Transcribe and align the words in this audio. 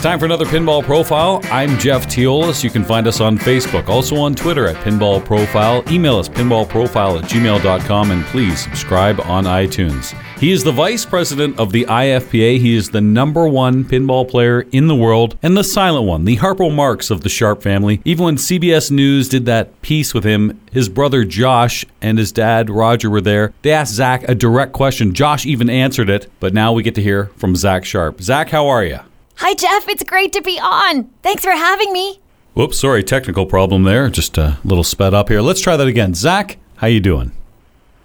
It's 0.00 0.06
time 0.06 0.18
for 0.18 0.24
another 0.24 0.46
Pinball 0.46 0.82
Profile. 0.82 1.42
I'm 1.52 1.78
Jeff 1.78 2.06
Teolis. 2.06 2.64
You 2.64 2.70
can 2.70 2.84
find 2.84 3.06
us 3.06 3.20
on 3.20 3.36
Facebook, 3.36 3.88
also 3.88 4.16
on 4.16 4.34
Twitter 4.34 4.66
at 4.66 4.76
Pinball 4.76 5.22
Profile. 5.22 5.84
Email 5.92 6.16
us 6.16 6.26
pinballprofile 6.26 7.22
at 7.22 7.28
gmail.com 7.28 8.10
and 8.10 8.24
please 8.24 8.62
subscribe 8.62 9.20
on 9.20 9.44
iTunes. 9.44 10.18
He 10.38 10.52
is 10.52 10.64
the 10.64 10.72
vice 10.72 11.04
president 11.04 11.60
of 11.60 11.72
the 11.72 11.84
IFPA. 11.84 12.58
He 12.58 12.76
is 12.76 12.88
the 12.88 13.02
number 13.02 13.46
one 13.46 13.84
pinball 13.84 14.26
player 14.26 14.62
in 14.72 14.88
the 14.88 14.96
world 14.96 15.36
and 15.42 15.54
the 15.54 15.62
silent 15.62 16.06
one, 16.06 16.24
the 16.24 16.38
Harpo 16.38 16.74
Marx 16.74 17.10
of 17.10 17.20
the 17.20 17.28
Sharpe 17.28 17.62
family. 17.62 18.00
Even 18.06 18.24
when 18.24 18.36
CBS 18.36 18.90
News 18.90 19.28
did 19.28 19.44
that 19.44 19.82
piece 19.82 20.14
with 20.14 20.24
him, 20.24 20.58
his 20.72 20.88
brother 20.88 21.24
Josh 21.24 21.84
and 22.00 22.16
his 22.16 22.32
dad 22.32 22.70
Roger 22.70 23.10
were 23.10 23.20
there. 23.20 23.52
They 23.60 23.72
asked 23.72 23.92
Zach 23.92 24.26
a 24.26 24.34
direct 24.34 24.72
question. 24.72 25.12
Josh 25.12 25.44
even 25.44 25.68
answered 25.68 26.08
it, 26.08 26.26
but 26.40 26.54
now 26.54 26.72
we 26.72 26.82
get 26.82 26.94
to 26.94 27.02
hear 27.02 27.26
from 27.36 27.54
Zach 27.54 27.84
Sharpe. 27.84 28.22
Zach, 28.22 28.48
how 28.48 28.66
are 28.66 28.82
you? 28.82 29.00
Hi, 29.40 29.54
Jeff. 29.54 29.88
It's 29.88 30.04
great 30.04 30.34
to 30.34 30.42
be 30.42 30.60
on. 30.60 31.04
Thanks 31.22 31.42
for 31.42 31.52
having 31.52 31.94
me. 31.94 32.20
Whoops, 32.52 32.78
sorry, 32.78 33.02
technical 33.02 33.46
problem 33.46 33.84
there. 33.84 34.10
Just 34.10 34.36
a 34.36 34.58
little 34.64 34.84
sped 34.84 35.14
up 35.14 35.30
here. 35.30 35.40
Let's 35.40 35.62
try 35.62 35.78
that 35.78 35.86
again. 35.86 36.12
Zach, 36.12 36.58
how 36.76 36.88
you 36.88 37.00
doing? 37.00 37.32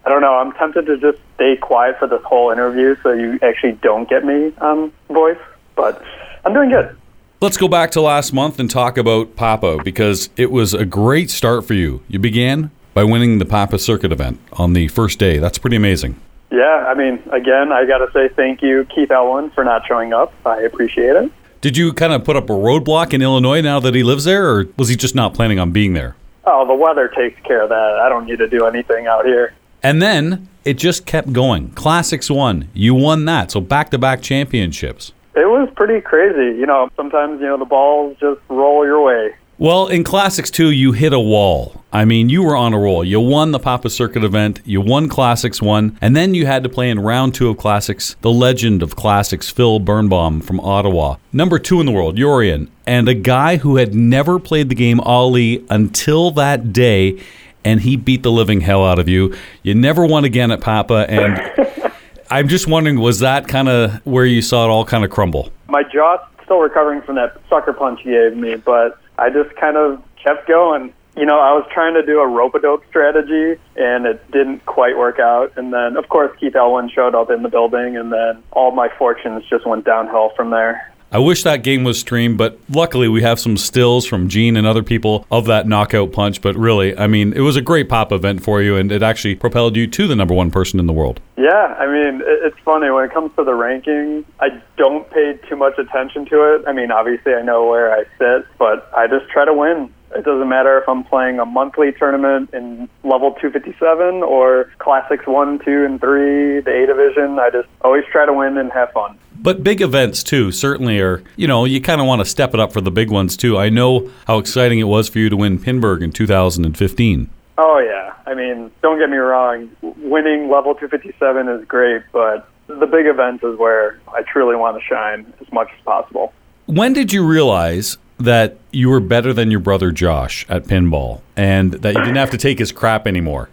I 0.06 0.10
don't 0.10 0.22
know. 0.22 0.36
I'm 0.36 0.54
tempted 0.54 0.86
to 0.86 0.98
just 0.98 1.18
stay 1.36 1.58
quiet 1.58 2.00
for 2.00 2.08
this 2.08 2.22
whole 2.24 2.52
interview 2.52 2.96
so 3.04 3.12
you 3.12 3.38
actually 3.42 3.74
don't 3.74 4.10
get 4.10 4.24
me 4.24 4.54
um, 4.60 4.94
voice, 5.10 5.38
but 5.76 6.02
I'm 6.46 6.54
doing 6.54 6.70
good. 6.70 6.96
Let's 7.42 7.58
go 7.58 7.68
back 7.68 7.92
to 7.92 8.02
last 8.02 8.32
month 8.32 8.58
and 8.58 8.72
talk 8.72 8.98
about 8.98 9.36
Papa 9.36 9.80
because 9.84 10.30
it 10.38 10.52
was 10.52 10.74
a 10.74 10.86
great 10.86 11.30
start 11.30 11.66
for 11.66 11.74
you. 11.74 12.02
You 12.08 12.18
began 12.18 12.72
by 12.94 13.04
winning 13.04 13.40
the 13.40 13.46
Papa 13.46 13.78
Circuit 13.78 14.14
event 14.14 14.40
on 14.54 14.72
the 14.72 14.88
first 14.88 15.20
day. 15.20 15.40
That's 15.40 15.58
pretty 15.58 15.76
amazing. 15.76 16.16
Yeah, 16.52 16.86
I 16.88 16.94
mean, 16.94 17.22
again, 17.32 17.72
I 17.72 17.86
got 17.86 18.00
to 18.00 18.12
say 18.14 18.30
thank 18.30 18.62
you, 18.62 18.86
Keith 18.86 19.12
Elwin, 19.12 19.52
for 19.52 19.64
not 19.64 19.86
showing 19.88 20.14
up. 20.14 20.34
I 20.46 20.62
appreciate 20.62 21.16
it. 21.16 21.32
Did 21.62 21.78
you 21.78 21.94
kind 21.94 22.14
of 22.14 22.24
put 22.24 22.36
up 22.36 22.50
a 22.50 22.54
roadblock 22.54 23.14
in 23.14 23.22
Illinois 23.22 23.62
now 23.62 23.80
that 23.80 23.96
he 23.96 24.04
lives 24.04 24.26
there, 24.26 24.48
or 24.48 24.66
was 24.78 24.88
he 24.88 24.96
just 24.96 25.16
not 25.16 25.34
planning 25.34 25.58
on 25.60 25.72
being 25.72 25.94
there? 25.94 26.16
Oh, 26.46 26.68
the 26.68 26.76
weather 26.76 27.08
takes 27.08 27.42
care 27.42 27.64
of 27.64 27.70
that. 27.70 28.00
I 28.04 28.08
don't 28.08 28.26
need 28.26 28.38
to 28.38 28.48
do 28.48 28.66
anything 28.66 29.08
out 29.08 29.26
here. 29.26 29.54
And 29.82 30.02
then 30.02 30.48
it 30.64 30.76
just 30.76 31.06
kept 31.06 31.34
going. 31.34 31.72
Classics 31.72 32.30
one. 32.30 32.70
You 32.74 32.94
won 32.94 33.26
that. 33.26 33.52
So 33.52 33.62
back 33.62 33.90
to 33.92 33.98
back 33.98 34.22
championships. 34.22 35.12
It 35.36 35.48
was 35.48 35.70
pretty 35.76 36.02
crazy. 36.02 36.58
You 36.58 36.66
know, 36.66 36.90
sometimes, 36.96 37.42
you 37.42 37.48
know, 37.48 37.58
the 37.58 37.66
balls 37.66 38.16
just 38.20 38.40
roll 38.48 38.86
your 38.86 39.02
way. 39.04 39.36
Well, 39.58 39.88
in 39.88 40.04
Classics 40.04 40.52
2, 40.52 40.72
you 40.72 40.92
hit 40.92 41.14
a 41.14 41.20
wall. 41.20 41.82
I 41.94 42.04
mean, 42.04 42.28
you 42.28 42.44
were 42.44 42.58
on 42.58 42.74
a 42.74 42.78
roll. 42.78 43.06
You 43.06 43.22
won 43.22 43.52
the 43.52 43.60
Papa 43.60 43.90
Circuit 43.90 44.22
event, 44.22 44.60
you 44.66 44.82
won 44.82 45.08
Classics 45.08 45.62
1, 45.62 45.98
and 46.02 46.14
then 46.14 46.34
you 46.34 46.46
had 46.46 46.62
to 46.64 46.70
play 46.70 46.90
in 46.90 47.00
round 47.00 47.34
2 47.36 47.52
of 47.52 47.58
Classics, 47.58 48.18
the 48.20 48.34
legend 48.34 48.84
of 48.84 48.98
Classics, 48.98 49.50
Phil 49.50 49.80
Birnbaum 49.80 50.42
from 50.42 50.60
Ottawa. 50.60 51.16
Number 51.32 51.58
2 51.58 51.80
in 51.80 51.86
the 51.86 51.94
world, 51.94 52.18
Jorian, 52.18 52.68
and 52.86 53.08
a 53.08 53.14
guy 53.14 53.56
who 53.56 53.78
had 53.78 53.96
never 53.96 54.40
played 54.40 54.68
the 54.68 54.76
game 54.76 55.00
Ali 55.00 55.66
until 55.70 56.32
that 56.32 56.74
day, 56.74 57.18
and 57.64 57.80
he 57.80 57.96
beat 57.96 58.24
the 58.24 58.32
living 58.34 58.60
hell 58.60 58.86
out 58.86 59.00
of 59.00 59.08
you. 59.08 59.34
You 59.64 59.74
never 59.74 60.06
won 60.06 60.26
again 60.26 60.52
at 60.52 60.60
Papa, 60.60 61.06
and 61.08 61.94
I'm 62.30 62.50
just 62.50 62.68
wondering, 62.68 63.00
was 63.00 63.20
that 63.20 63.48
kind 63.48 63.70
of 63.70 64.06
where 64.06 64.26
you 64.26 64.42
saw 64.42 64.66
it 64.66 64.70
all 64.70 64.84
kind 64.84 65.06
of 65.06 65.12
crumble? 65.12 65.50
My 65.70 65.84
jaw's 65.84 66.20
still 66.44 66.60
recovering 66.60 67.02
from 67.04 67.16
that 67.16 67.40
sucker 67.50 67.72
punch 67.72 68.02
he 68.02 68.10
gave 68.10 68.36
me, 68.36 68.56
but 68.56 69.00
I 69.18 69.30
just 69.30 69.56
kind 69.56 69.78
of 69.78 70.02
kept 70.22 70.48
going. 70.48 70.94
You 71.16 71.26
know, 71.26 71.40
I 71.40 71.54
was 71.54 71.66
trying 71.74 71.94
to 71.94 72.06
do 72.06 72.20
a 72.20 72.28
rope 72.28 72.56
a 72.56 72.60
dope 72.60 72.86
strategy 72.90 73.60
and 73.78 74.06
it 74.06 74.32
didn't 74.32 74.66
quite 74.66 74.98
work 74.98 75.20
out. 75.20 75.54
And 75.56 75.74
then, 75.74 75.96
of 75.96 76.10
course, 76.10 76.36
Keith 76.40 76.56
Elwin 76.56 76.90
showed 76.90 77.16
up 77.16 77.32
in 77.32 77.42
the 77.42 77.50
building, 77.50 77.96
and 77.96 78.12
then 78.12 78.44
all 78.52 78.72
my 78.72 78.90
fortunes 78.98 79.44
just 79.50 79.66
went 79.66 79.86
downhill 79.86 80.32
from 80.36 80.50
there. 80.50 80.92
I 81.12 81.20
wish 81.20 81.44
that 81.44 81.64
game 81.64 81.84
was 81.84 82.00
streamed, 82.00 82.38
but 82.38 82.60
luckily 82.70 83.08
we 83.08 83.22
have 83.22 83.40
some 83.40 83.58
stills 83.58 84.06
from 84.06 84.28
Gene 84.28 84.58
and 84.58 84.68
other 84.68 84.84
people 84.84 85.26
of 85.32 85.46
that 85.46 85.68
knockout 85.68 86.12
punch. 86.12 86.42
But 86.42 86.56
really, 86.56 86.98
I 86.98 87.08
mean, 87.08 87.34
it 87.34 87.42
was 87.42 87.56
a 87.56 87.62
great 87.62 87.88
pop 87.88 88.12
event 88.12 88.44
for 88.44 88.62
you, 88.62 88.76
and 88.76 88.92
it 88.92 89.02
actually 89.02 89.36
propelled 89.36 89.76
you 89.78 89.88
to 89.88 90.08
the 90.08 90.16
number 90.16 90.34
one 90.34 90.52
person 90.52 90.80
in 90.80 90.88
the 90.88 90.94
world. 90.94 91.22
Yeah, 91.38 91.76
I 91.80 91.86
mean, 91.86 92.22
it's 92.26 92.58
funny 92.66 92.90
when 92.90 93.06
it 93.06 93.14
comes 93.14 93.32
to 93.38 93.44
the 93.44 93.54
ranking. 93.54 94.26
I 94.40 94.62
don't 94.78 95.10
pay 95.12 95.40
too 95.48 95.56
much 95.56 95.78
attention 95.78 96.26
to 96.26 96.56
it. 96.56 96.64
I 96.68 96.74
mean, 96.74 96.92
obviously, 96.92 97.34
I 97.34 97.42
know 97.42 97.68
where 97.68 97.94
I 97.94 98.04
sit, 98.18 98.46
but 98.58 98.92
I 98.96 99.08
just 99.08 99.30
try 99.30 99.46
to 99.46 99.54
win. 99.54 99.94
It 100.16 100.24
doesn't 100.24 100.48
matter 100.48 100.78
if 100.80 100.88
I'm 100.88 101.04
playing 101.04 101.40
a 101.40 101.46
monthly 101.46 101.92
tournament 101.92 102.54
in 102.54 102.88
level 103.04 103.32
257 103.34 104.24
or 104.24 104.72
classics 104.80 105.28
1, 105.28 105.60
2, 105.60 105.86
and 105.86 106.00
3, 106.00 106.62
the 106.62 106.72
A 106.72 106.88
division. 106.88 107.38
I 107.38 107.50
just 107.50 107.68
always 107.82 108.06
try 108.12 108.26
to 108.26 108.34
win 108.34 108.58
and 108.58 108.72
have 108.72 108.92
fun. 108.92 109.18
But 109.38 109.64
big 109.64 109.82
events 109.82 110.24
too 110.24 110.52
certainly 110.52 111.00
are, 111.02 111.22
you 111.36 111.48
know, 111.48 111.66
you 111.66 111.82
kind 111.82 112.00
of 112.00 112.08
want 112.08 112.22
to 112.22 112.26
step 112.26 112.54
it 112.54 112.60
up 112.60 112.72
for 112.72 112.80
the 112.82 112.92
big 112.92 113.12
ones 113.12 113.36
too. 113.36 113.58
I 113.58 113.70
know 113.70 114.10
how 114.26 114.38
exciting 114.38 114.80
it 114.80 114.86
was 114.86 115.10
for 115.10 115.20
you 115.20 115.30
to 115.30 115.36
win 115.36 115.60
Pinburgh 115.60 116.02
in 116.02 116.12
2015. 116.12 117.30
Oh, 117.58 117.80
yeah. 117.80 118.14
I 118.26 118.34
mean, 118.34 118.72
don't 118.82 119.00
get 119.00 119.10
me 119.10 119.18
wrong. 119.18 119.70
Winning 119.82 120.50
level 120.50 120.74
257 120.76 121.48
is 121.50 121.66
great, 121.68 122.04
but 122.12 122.50
the 122.68 122.88
big 122.88 123.06
events 123.06 123.44
is 123.44 123.58
where 123.58 124.00
I 124.14 124.22
truly 124.24 124.56
want 124.56 124.78
to 124.78 124.84
shine 124.86 125.32
as 125.42 125.52
much 125.52 125.70
as 125.78 125.84
possible. 125.84 126.34
When 126.66 126.94
did 126.94 127.14
you 127.14 127.26
realize 127.26 127.98
that 128.18 128.58
you 128.72 128.90
were 128.90 129.00
better 129.00 129.34
than 129.34 129.52
your 129.52 129.60
brother 129.60 129.92
Josh 129.92 130.46
at 130.50 130.66
pinball 130.66 131.22
and 131.36 131.74
that 131.74 131.94
you 131.94 132.02
didn't 132.02 132.16
have 132.16 132.32
to 132.32 132.38
take 132.38 132.60
his 132.60 132.72
crap 132.72 133.08
anymore? 133.08 133.50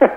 Uh, 0.00 0.08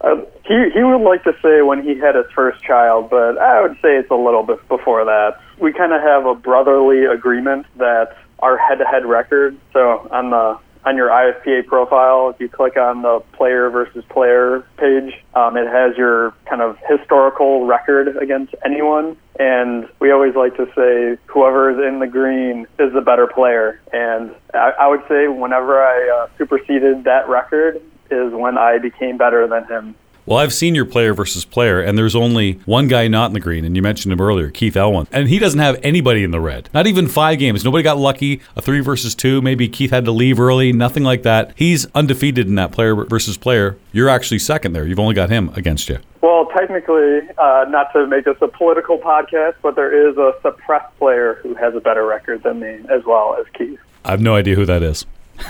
he 0.46 0.70
he 0.72 0.82
would 0.82 1.02
like 1.02 1.24
to 1.24 1.34
say 1.42 1.62
when 1.62 1.82
he 1.82 1.98
had 1.98 2.14
his 2.14 2.26
first 2.34 2.62
child, 2.62 3.10
but 3.10 3.38
I 3.38 3.62
would 3.62 3.74
say 3.82 3.96
it's 3.96 4.10
a 4.10 4.16
little 4.16 4.42
bit 4.42 4.66
before 4.68 5.04
that. 5.04 5.40
We 5.58 5.72
kind 5.72 5.92
of 5.92 6.02
have 6.02 6.26
a 6.26 6.34
brotherly 6.34 7.04
agreement 7.04 7.66
that 7.76 8.16
our 8.40 8.58
head-to-head 8.58 9.06
record. 9.06 9.56
So 9.72 10.08
on 10.10 10.30
the 10.30 10.58
on 10.84 10.96
your 10.96 11.08
IFPA 11.08 11.66
profile, 11.66 12.30
if 12.30 12.40
you 12.40 12.48
click 12.48 12.76
on 12.76 13.02
the 13.02 13.20
player 13.32 13.70
versus 13.70 14.04
player 14.08 14.66
page, 14.76 15.14
um, 15.34 15.56
it 15.56 15.66
has 15.66 15.96
your 15.96 16.34
kind 16.46 16.62
of 16.62 16.76
historical 16.88 17.66
record 17.66 18.16
against 18.16 18.54
anyone. 18.64 19.16
And 19.38 19.88
we 20.00 20.12
always 20.12 20.34
like 20.34 20.56
to 20.56 20.66
say 20.76 21.20
whoever 21.26 21.70
is 21.70 21.88
in 21.88 22.00
the 22.00 22.06
green 22.06 22.66
is 22.78 22.92
the 22.92 23.00
better 23.00 23.26
player. 23.26 23.80
And 23.92 24.34
I, 24.52 24.72
I 24.80 24.88
would 24.88 25.02
say 25.08 25.26
whenever 25.28 25.82
I 25.82 26.24
uh, 26.24 26.28
superseded 26.38 27.04
that 27.04 27.28
record 27.28 27.80
is 28.10 28.32
when 28.32 28.58
I 28.58 28.78
became 28.78 29.16
better 29.16 29.46
than 29.46 29.66
him. 29.66 29.94
Well, 30.26 30.38
I've 30.38 30.54
seen 30.54 30.74
your 30.74 30.86
player 30.86 31.12
versus 31.12 31.44
player, 31.44 31.82
and 31.82 31.98
there's 31.98 32.16
only 32.16 32.54
one 32.64 32.88
guy 32.88 33.08
not 33.08 33.26
in 33.26 33.34
the 33.34 33.40
green, 33.40 33.62
and 33.62 33.76
you 33.76 33.82
mentioned 33.82 34.10
him 34.10 34.22
earlier, 34.22 34.48
Keith 34.48 34.74
Elwin. 34.74 35.06
And 35.12 35.28
he 35.28 35.38
doesn't 35.38 35.60
have 35.60 35.78
anybody 35.82 36.24
in 36.24 36.30
the 36.30 36.40
red. 36.40 36.70
Not 36.72 36.86
even 36.86 37.08
five 37.08 37.38
games. 37.38 37.62
Nobody 37.62 37.82
got 37.82 37.98
lucky. 37.98 38.40
A 38.56 38.62
three 38.62 38.80
versus 38.80 39.14
two. 39.14 39.42
Maybe 39.42 39.68
Keith 39.68 39.90
had 39.90 40.06
to 40.06 40.12
leave 40.12 40.40
early. 40.40 40.72
Nothing 40.72 41.02
like 41.02 41.24
that. 41.24 41.52
He's 41.56 41.86
undefeated 41.94 42.46
in 42.46 42.54
that 42.54 42.72
player 42.72 42.94
versus 42.94 43.36
player. 43.36 43.76
You're 43.92 44.08
actually 44.08 44.38
second 44.38 44.72
there. 44.72 44.86
You've 44.86 44.98
only 44.98 45.14
got 45.14 45.28
him 45.28 45.50
against 45.56 45.90
you. 45.90 45.98
Well, 46.22 46.46
technically, 46.56 47.20
uh, 47.36 47.66
not 47.68 47.92
to 47.92 48.06
make 48.06 48.24
this 48.24 48.38
a 48.40 48.48
political 48.48 48.96
podcast, 48.96 49.56
but 49.60 49.76
there 49.76 50.08
is 50.08 50.16
a 50.16 50.32
suppressed 50.40 50.98
player 50.98 51.38
who 51.42 51.54
has 51.54 51.74
a 51.74 51.80
better 51.80 52.06
record 52.06 52.42
than 52.42 52.60
me, 52.60 52.80
as 52.88 53.04
well 53.04 53.36
as 53.38 53.44
Keith. 53.52 53.78
I 54.06 54.12
have 54.12 54.22
no 54.22 54.34
idea 54.34 54.54
who 54.54 54.64
that 54.64 54.82
is. 54.82 55.04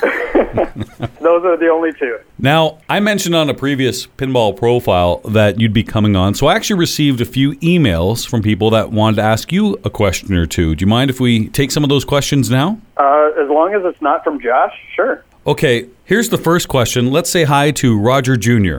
Those 1.20 1.44
are 1.44 1.56
the 1.56 1.68
only 1.72 1.92
two. 1.92 2.18
Now, 2.38 2.78
I 2.88 3.00
mentioned 3.00 3.34
on 3.34 3.48
a 3.48 3.54
previous 3.54 4.06
pinball 4.06 4.56
profile 4.56 5.18
that 5.24 5.60
you'd 5.60 5.72
be 5.72 5.84
coming 5.84 6.16
on, 6.16 6.34
so 6.34 6.46
I 6.46 6.54
actually 6.54 6.80
received 6.80 7.20
a 7.20 7.24
few 7.24 7.52
emails 7.56 8.26
from 8.26 8.42
people 8.42 8.70
that 8.70 8.90
wanted 8.90 9.16
to 9.16 9.22
ask 9.22 9.52
you 9.52 9.78
a 9.84 9.90
question 9.90 10.34
or 10.34 10.46
two. 10.46 10.74
Do 10.74 10.82
you 10.82 10.86
mind 10.86 11.10
if 11.10 11.20
we 11.20 11.48
take 11.48 11.70
some 11.70 11.82
of 11.82 11.90
those 11.90 12.04
questions 12.04 12.50
now? 12.50 12.78
Uh, 12.96 13.30
as 13.38 13.48
long 13.48 13.74
as 13.74 13.82
it's 13.84 14.00
not 14.02 14.24
from 14.24 14.40
Josh, 14.40 14.72
sure. 14.94 15.24
Okay, 15.46 15.88
here's 16.04 16.30
the 16.30 16.38
first 16.38 16.68
question. 16.68 17.10
Let's 17.10 17.30
say 17.30 17.44
hi 17.44 17.70
to 17.72 17.98
Roger 17.98 18.36
Jr. 18.36 18.78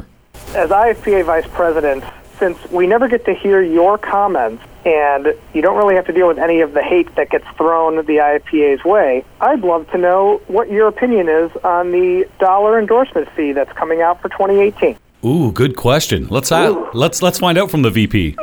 as 0.56 0.70
IFPA 0.70 1.26
vice 1.26 1.48
president, 1.48 2.04
since 2.40 2.58
we 2.70 2.88
never 2.88 3.08
get 3.08 3.26
to 3.26 3.34
hear 3.34 3.62
your 3.62 3.98
comments 3.98 4.64
and 4.86 5.34
you 5.54 5.62
don't 5.62 5.78
really 5.78 5.96
have 5.96 6.06
to 6.06 6.14
deal 6.14 6.28
with 6.28 6.38
any 6.38 6.62
of 6.62 6.74
the 6.74 6.84
hate 6.84 7.14
that 7.16 7.30
gets 7.30 7.46
thrown 7.58 7.96
the 7.98 8.18
IFPA's 8.18 8.84
way, 8.84 9.26
I'd 9.42 9.62
love 9.62 9.90
to 9.92 9.98
know 9.98 10.42
what 10.48 10.70
your 10.70 10.88
opinion 10.88 11.28
is 11.28 11.52
on 11.64 11.92
the 11.92 12.28
dollar 12.40 12.80
endorsement 12.80 13.30
fee 13.32 13.52
that's 13.52 13.72
coming 13.74 14.02
out 14.02 14.22
for 14.22 14.30
2018. 14.30 14.98
Ooh, 15.26 15.52
good 15.52 15.76
question. 15.76 16.28
Let's 16.28 16.52
uh, 16.52 16.90
let's 16.94 17.24
let's 17.24 17.40
find 17.40 17.58
out 17.58 17.72
from 17.72 17.82
the 17.82 17.90
VP. 17.90 18.38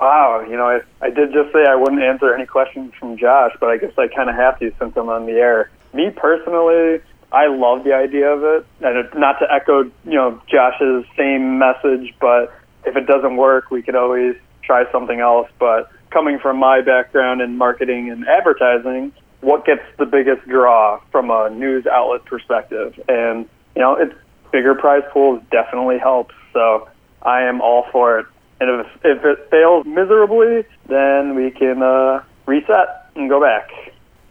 Wow, 0.00 0.46
you 0.48 0.56
know, 0.56 0.68
I, 0.68 0.80
I 1.04 1.10
did 1.10 1.32
just 1.32 1.52
say 1.52 1.66
I 1.66 1.74
wouldn't 1.74 2.00
answer 2.00 2.32
any 2.32 2.46
questions 2.46 2.92
from 2.94 3.16
Josh, 3.16 3.52
but 3.58 3.68
I 3.70 3.78
guess 3.78 3.92
I 3.98 4.06
kind 4.06 4.30
of 4.30 4.36
have 4.36 4.56
to 4.60 4.72
since 4.78 4.96
I'm 4.96 5.08
on 5.08 5.26
the 5.26 5.32
air. 5.32 5.70
Me 5.92 6.10
personally, 6.10 7.00
I 7.32 7.48
love 7.48 7.82
the 7.82 7.94
idea 7.94 8.28
of 8.32 8.44
it, 8.44 8.66
and 8.80 8.98
it, 8.98 9.18
not 9.18 9.40
to 9.40 9.52
echo, 9.52 9.82
you 9.82 10.14
know, 10.14 10.40
Josh's 10.48 11.04
same 11.16 11.58
message, 11.58 12.14
but 12.20 12.54
if 12.84 12.96
it 12.96 13.06
doesn't 13.06 13.36
work, 13.36 13.70
we 13.70 13.82
could 13.82 13.94
always 13.94 14.36
try 14.62 14.90
something 14.92 15.20
else. 15.20 15.48
But 15.58 15.90
coming 16.10 16.38
from 16.38 16.58
my 16.58 16.80
background 16.80 17.40
in 17.40 17.56
marketing 17.56 18.10
and 18.10 18.26
advertising, 18.26 19.12
what 19.40 19.64
gets 19.64 19.82
the 19.98 20.06
biggest 20.06 20.46
draw 20.48 21.00
from 21.12 21.30
a 21.30 21.50
news 21.50 21.86
outlet 21.86 22.24
perspective? 22.24 22.98
And 23.08 23.48
you 23.74 23.82
know, 23.82 23.94
it's 23.94 24.14
bigger 24.52 24.74
prize 24.74 25.02
pools 25.12 25.42
definitely 25.50 25.98
helps. 25.98 26.34
So 26.52 26.88
I 27.22 27.42
am 27.42 27.60
all 27.60 27.86
for 27.92 28.20
it. 28.20 28.26
And 28.60 28.80
if 28.80 28.86
if 29.04 29.24
it 29.24 29.50
fails 29.50 29.86
miserably, 29.86 30.64
then 30.88 31.34
we 31.34 31.50
can 31.50 31.82
uh, 31.82 32.22
reset. 32.46 33.10
and 33.14 33.28
go 33.28 33.40
back. 33.40 33.70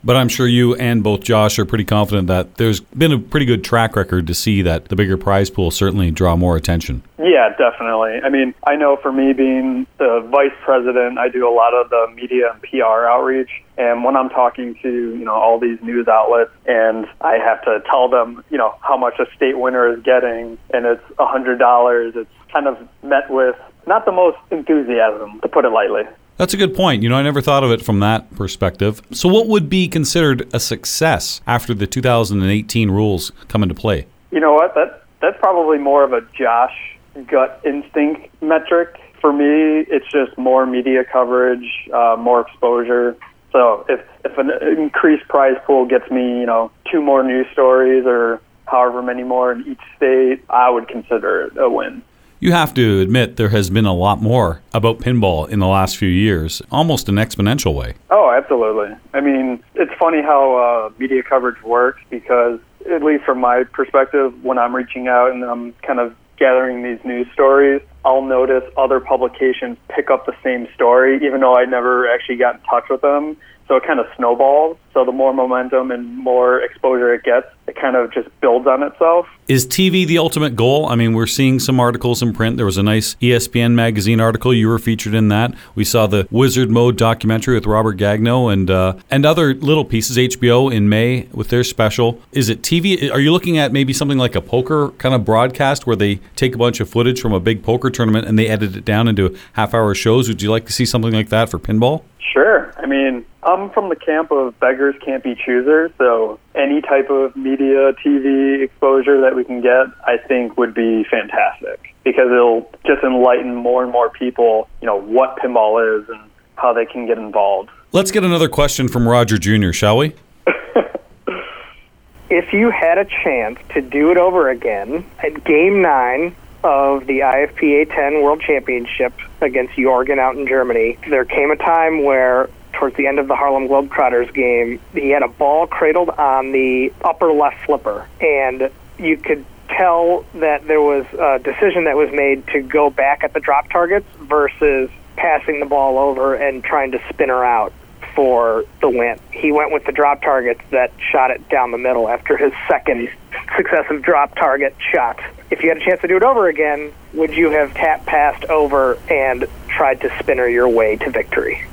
But 0.03 0.15
I'm 0.15 0.29
sure 0.29 0.47
you 0.47 0.75
and 0.75 1.03
both 1.03 1.21
Josh 1.21 1.59
are 1.59 1.65
pretty 1.65 1.83
confident 1.83 2.27
that 2.27 2.55
there's 2.55 2.79
been 2.79 3.11
a 3.11 3.19
pretty 3.19 3.45
good 3.45 3.63
track 3.63 3.95
record 3.95 4.27
to 4.27 4.33
see 4.33 4.61
that 4.61 4.85
the 4.85 4.95
bigger 4.95 5.17
prize 5.17 5.49
pool 5.49 5.71
certainly 5.71 6.11
draw 6.11 6.35
more 6.35 6.55
attention. 6.55 7.03
Yeah, 7.17 7.49
definitely. 7.57 8.21
I 8.23 8.29
mean, 8.29 8.53
I 8.65 8.75
know 8.75 8.97
for 9.01 9.11
me 9.11 9.33
being 9.33 9.87
the 9.97 10.25
vice 10.31 10.55
president, 10.63 11.17
I 11.17 11.29
do 11.29 11.47
a 11.47 11.53
lot 11.53 11.73
of 11.73 11.89
the 11.89 12.07
media 12.15 12.51
and 12.53 12.61
PR 12.61 13.07
outreach. 13.07 13.49
And 13.77 14.03
when 14.03 14.15
I'm 14.15 14.29
talking 14.29 14.75
to, 14.81 14.89
you 14.89 15.25
know, 15.25 15.33
all 15.33 15.59
these 15.59 15.79
news 15.81 16.07
outlets 16.07 16.51
and 16.65 17.05
I 17.21 17.37
have 17.37 17.61
to 17.63 17.81
tell 17.89 18.09
them, 18.09 18.43
you 18.49 18.57
know, 18.57 18.75
how 18.81 18.97
much 18.97 19.19
a 19.19 19.25
state 19.35 19.57
winner 19.57 19.91
is 19.91 20.01
getting 20.03 20.57
and 20.73 20.85
it's 20.85 21.03
a 21.19 21.25
$100, 21.25 22.15
it's 22.15 22.29
kind 22.51 22.67
of 22.67 22.77
met 23.03 23.29
with 23.29 23.55
not 23.87 24.05
the 24.05 24.11
most 24.11 24.37
enthusiasm, 24.51 25.39
to 25.41 25.47
put 25.47 25.65
it 25.65 25.69
lightly. 25.69 26.03
That's 26.37 26.53
a 26.53 26.57
good 26.57 26.75
point. 26.75 27.01
You 27.01 27.09
know, 27.09 27.15
I 27.15 27.23
never 27.23 27.41
thought 27.41 27.63
of 27.63 27.71
it 27.71 27.83
from 27.83 27.99
that 27.99 28.33
perspective. 28.35 29.01
So, 29.11 29.27
what 29.27 29.47
would 29.47 29.69
be 29.69 29.87
considered 29.87 30.47
a 30.53 30.59
success 30.59 31.41
after 31.47 31.73
the 31.73 31.87
2018 31.87 32.91
rules 32.91 33.31
come 33.47 33.63
into 33.63 33.73
play? 33.73 34.05
You 34.31 34.39
know 34.39 34.53
what? 34.53 34.75
That 34.75 35.03
that's 35.19 35.37
probably 35.39 35.79
more 35.79 36.03
of 36.03 36.13
a 36.13 36.21
Josh 36.37 36.97
gut 37.27 37.59
instinct 37.65 38.29
metric. 38.41 38.99
For 39.19 39.33
me, 39.33 39.85
it's 39.89 40.05
just 40.11 40.37
more 40.37 40.67
media 40.67 41.03
coverage, 41.03 41.89
uh, 41.91 42.15
more 42.19 42.41
exposure. 42.41 43.17
So 43.51 43.83
if 43.89 43.99
if 44.23 44.37
an 44.37 44.51
increased 44.77 45.27
prize 45.27 45.57
pool 45.65 45.87
gets 45.87 46.09
me, 46.11 46.39
you 46.39 46.45
know, 46.45 46.69
two 46.91 47.01
more 47.01 47.23
news 47.23 47.47
stories 47.51 48.05
or 48.05 48.41
however 48.65 49.01
many 49.01 49.23
more 49.23 49.51
in 49.53 49.65
each 49.65 49.81
state, 49.95 50.43
I 50.51 50.69
would 50.69 50.87
consider 50.87 51.47
it 51.47 51.57
a 51.57 51.67
win 51.67 52.03
you 52.39 52.51
have 52.51 52.73
to 52.75 52.99
admit 52.99 53.35
there 53.37 53.49
has 53.49 53.69
been 53.69 53.85
a 53.85 53.93
lot 53.93 54.21
more 54.21 54.61
about 54.73 54.99
pinball 54.99 55.49
in 55.49 55.59
the 55.59 55.67
last 55.67 55.97
few 55.97 56.09
years, 56.09 56.61
almost 56.71 57.09
an 57.09 57.15
exponential 57.15 57.73
way. 57.73 57.95
Oh, 58.09 58.31
absolutely. 58.31 58.95
I 59.13 59.21
mean, 59.21 59.63
it's 59.75 59.91
funny 59.99 60.21
how 60.21 60.55
uh, 60.55 60.99
media 60.99 61.23
coverage 61.23 61.61
works 61.63 62.01
because, 62.09 62.59
at 62.89 63.03
least 63.03 63.23
from 63.23 63.39
my 63.39 63.63
perspective, 63.63 64.43
when 64.43 64.57
I'm 64.57 64.75
reaching 64.75 65.07
out 65.07 65.31
and 65.31 65.43
I'm 65.43 65.73
kind 65.81 65.99
of 65.99 66.15
gathering 66.37 66.83
these 66.83 67.03
news 67.03 67.27
stories, 67.33 67.81
I'll 68.05 68.21
notice 68.21 68.63
other 68.77 68.99
publications 68.99 69.77
pick 69.89 70.09
up 70.09 70.25
the 70.25 70.35
same 70.43 70.67
story, 70.75 71.25
even 71.25 71.41
though 71.41 71.57
I 71.57 71.65
never 71.65 72.09
actually 72.09 72.37
got 72.37 72.55
in 72.55 72.61
touch 72.61 72.85
with 72.89 73.01
them. 73.01 73.35
So 73.67 73.75
it 73.75 73.83
kind 73.85 73.99
of 73.99 74.05
snowballs. 74.15 74.77
So 74.93 75.03
the 75.03 75.11
more 75.11 75.33
momentum 75.33 75.91
and 75.91 76.17
more 76.17 76.61
exposure 76.61 77.13
it 77.13 77.23
gets, 77.23 77.47
it 77.67 77.75
kind 77.75 77.95
of 77.95 78.11
just 78.13 78.29
builds 78.39 78.65
on 78.65 78.81
itself. 78.81 79.27
Is 79.47 79.67
TV 79.67 80.07
the 80.07 80.17
ultimate 80.17 80.55
goal? 80.55 80.87
I 80.87 80.95
mean, 80.95 81.13
we're 81.13 81.27
seeing 81.27 81.59
some 81.59 81.79
articles 81.79 82.21
in 82.21 82.33
print. 82.33 82.57
There 82.57 82.65
was 82.65 82.77
a 82.77 82.83
nice 82.83 83.15
ESPN 83.15 83.73
magazine 83.73 84.21
article. 84.21 84.53
You 84.53 84.69
were 84.69 84.79
featured 84.79 85.13
in 85.13 85.27
that. 85.27 85.53
We 85.75 85.83
saw 85.83 86.07
the 86.07 86.27
Wizard 86.31 86.71
Mode 86.71 86.97
documentary 86.97 87.55
with 87.55 87.65
Robert 87.65 87.97
Gagno 87.97 88.51
and 88.51 88.71
uh, 88.71 88.95
and 89.11 89.25
other 89.25 89.53
little 89.53 89.85
pieces. 89.85 90.17
HBO 90.17 90.73
in 90.73 90.89
May 90.89 91.27
with 91.31 91.49
their 91.49 91.63
special. 91.63 92.21
Is 92.31 92.49
it 92.49 92.61
TV? 92.61 93.11
Are 93.11 93.19
you 93.19 93.31
looking 93.31 93.57
at 93.57 93.71
maybe 93.71 93.93
something 93.93 94.17
like 94.17 94.35
a 94.35 94.41
poker 94.41 94.89
kind 94.97 95.13
of 95.13 95.25
broadcast 95.25 95.85
where 95.85 95.95
they 95.95 96.15
take 96.35 96.55
a 96.55 96.57
bunch 96.57 96.79
of 96.79 96.89
footage 96.89 97.21
from 97.21 97.33
a 97.33 97.39
big 97.39 97.63
poker 97.63 97.89
tournament 97.89 98.27
and 98.27 98.39
they 98.39 98.47
edit 98.47 98.75
it 98.75 98.85
down 98.85 99.07
into 99.07 99.37
half-hour 99.53 99.93
shows? 99.93 100.27
Would 100.27 100.41
you 100.41 100.49
like 100.49 100.65
to 100.65 100.73
see 100.73 100.85
something 100.85 101.13
like 101.13 101.29
that 101.29 101.49
for 101.49 101.59
pinball? 101.59 102.03
Sure. 102.33 102.73
I 102.77 102.85
mean, 102.85 103.25
I'm 103.47 103.69
from 103.69 103.87
the 103.87 103.95
camp 103.95 104.29
of 104.31 104.59
beggars 104.59 104.95
can't 105.03 105.23
be 105.23 105.33
choosers, 105.33 105.91
so 105.97 106.37
any 106.53 106.81
type 106.81 107.09
of 107.09 107.33
media, 107.37 107.93
TV 107.93 108.61
exposure 108.61 109.21
that 109.21 109.37
we 109.37 109.45
can 109.45 109.61
get, 109.61 109.87
I 110.05 110.17
think 110.17 110.57
would 110.57 110.73
be 110.73 111.05
fantastic 111.09 111.95
because 112.03 112.25
it'll 112.29 112.69
just 112.85 113.03
enlighten 113.03 113.55
more 113.55 113.83
and 113.83 113.91
more 113.91 114.09
people, 114.09 114.67
you 114.81 114.85
know, 114.85 114.99
what 114.99 115.37
pinball 115.37 116.01
is 116.01 116.09
and 116.09 116.29
how 116.57 116.73
they 116.73 116.85
can 116.85 117.07
get 117.07 117.17
involved. 117.17 117.69
Let's 117.93 118.11
get 118.11 118.25
another 118.25 118.49
question 118.49 118.89
from 118.89 119.07
Roger 119.07 119.37
Jr., 119.37 119.71
shall 119.71 119.95
we? 119.95 120.13
if 122.29 122.51
you 122.51 122.69
had 122.69 122.97
a 122.97 123.05
chance 123.05 123.59
to 123.73 123.81
do 123.81 124.11
it 124.11 124.17
over 124.17 124.49
again 124.49 125.05
at 125.23 125.45
game 125.45 125.81
nine 125.81 126.35
of 126.65 127.07
the 127.07 127.19
IFPA 127.19 127.95
10 127.95 128.23
World 128.23 128.41
Championship 128.41 129.13
against 129.39 129.75
Jorian 129.75 130.19
out 130.19 130.35
in 130.35 130.45
Germany, 130.45 130.97
there 131.09 131.23
came 131.23 131.49
a 131.51 131.55
time 131.55 132.03
where 132.03 132.49
towards 132.77 132.95
the 132.95 133.07
end 133.07 133.19
of 133.19 133.27
the 133.27 133.35
Harlem 133.35 133.67
Globetrotters 133.67 134.33
game, 134.33 134.79
he 134.93 135.09
had 135.09 135.23
a 135.23 135.27
ball 135.27 135.67
cradled 135.67 136.09
on 136.09 136.51
the 136.51 136.93
upper 137.03 137.31
left 137.31 137.65
flipper, 137.65 138.07
and 138.21 138.69
you 138.99 139.17
could 139.17 139.45
tell 139.69 140.25
that 140.35 140.65
there 140.67 140.81
was 140.81 141.05
a 141.13 141.39
decision 141.39 141.85
that 141.85 141.95
was 141.95 142.09
made 142.11 142.45
to 142.47 142.61
go 142.61 142.89
back 142.89 143.23
at 143.23 143.33
the 143.33 143.39
drop 143.39 143.69
targets 143.69 144.07
versus 144.21 144.89
passing 145.15 145.59
the 145.59 145.65
ball 145.65 145.97
over 145.97 146.35
and 146.35 146.63
trying 146.63 146.91
to 146.91 146.99
spin 147.09 147.29
her 147.29 147.43
out 147.43 147.73
for 148.15 148.63
the 148.81 148.89
win. 148.89 149.19
He 149.31 149.51
went 149.51 149.71
with 149.71 149.85
the 149.85 149.91
drop 149.91 150.21
targets 150.21 150.61
that 150.71 150.91
shot 151.11 151.31
it 151.31 151.49
down 151.49 151.71
the 151.71 151.77
middle 151.77 152.07
after 152.07 152.37
his 152.37 152.53
second 152.67 153.09
successive 153.57 154.01
drop 154.01 154.35
target 154.35 154.75
shot. 154.93 155.19
If 155.49 155.63
you 155.63 155.69
had 155.69 155.77
a 155.77 155.85
chance 155.85 156.01
to 156.01 156.07
do 156.07 156.17
it 156.17 156.23
over 156.23 156.47
again, 156.47 156.91
would 157.13 157.33
you 157.33 157.49
have 157.51 157.73
tap 157.73 158.05
passed 158.05 158.45
over 158.45 158.97
and 159.09 159.45
tried 159.67 160.01
to 160.01 160.19
spinner 160.19 160.47
your 160.47 160.67
way 160.69 160.95
to 160.97 161.09
victory? 161.09 161.65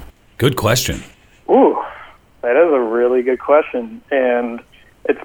Good 0.44 0.56
question. 0.56 1.02
Ooh, 1.49 1.82
that 2.43 2.55
is 2.55 2.70
a 2.70 2.79
really 2.79 3.23
good 3.23 3.41
question. 3.41 4.02
And 4.11 4.61
it's 5.06 5.23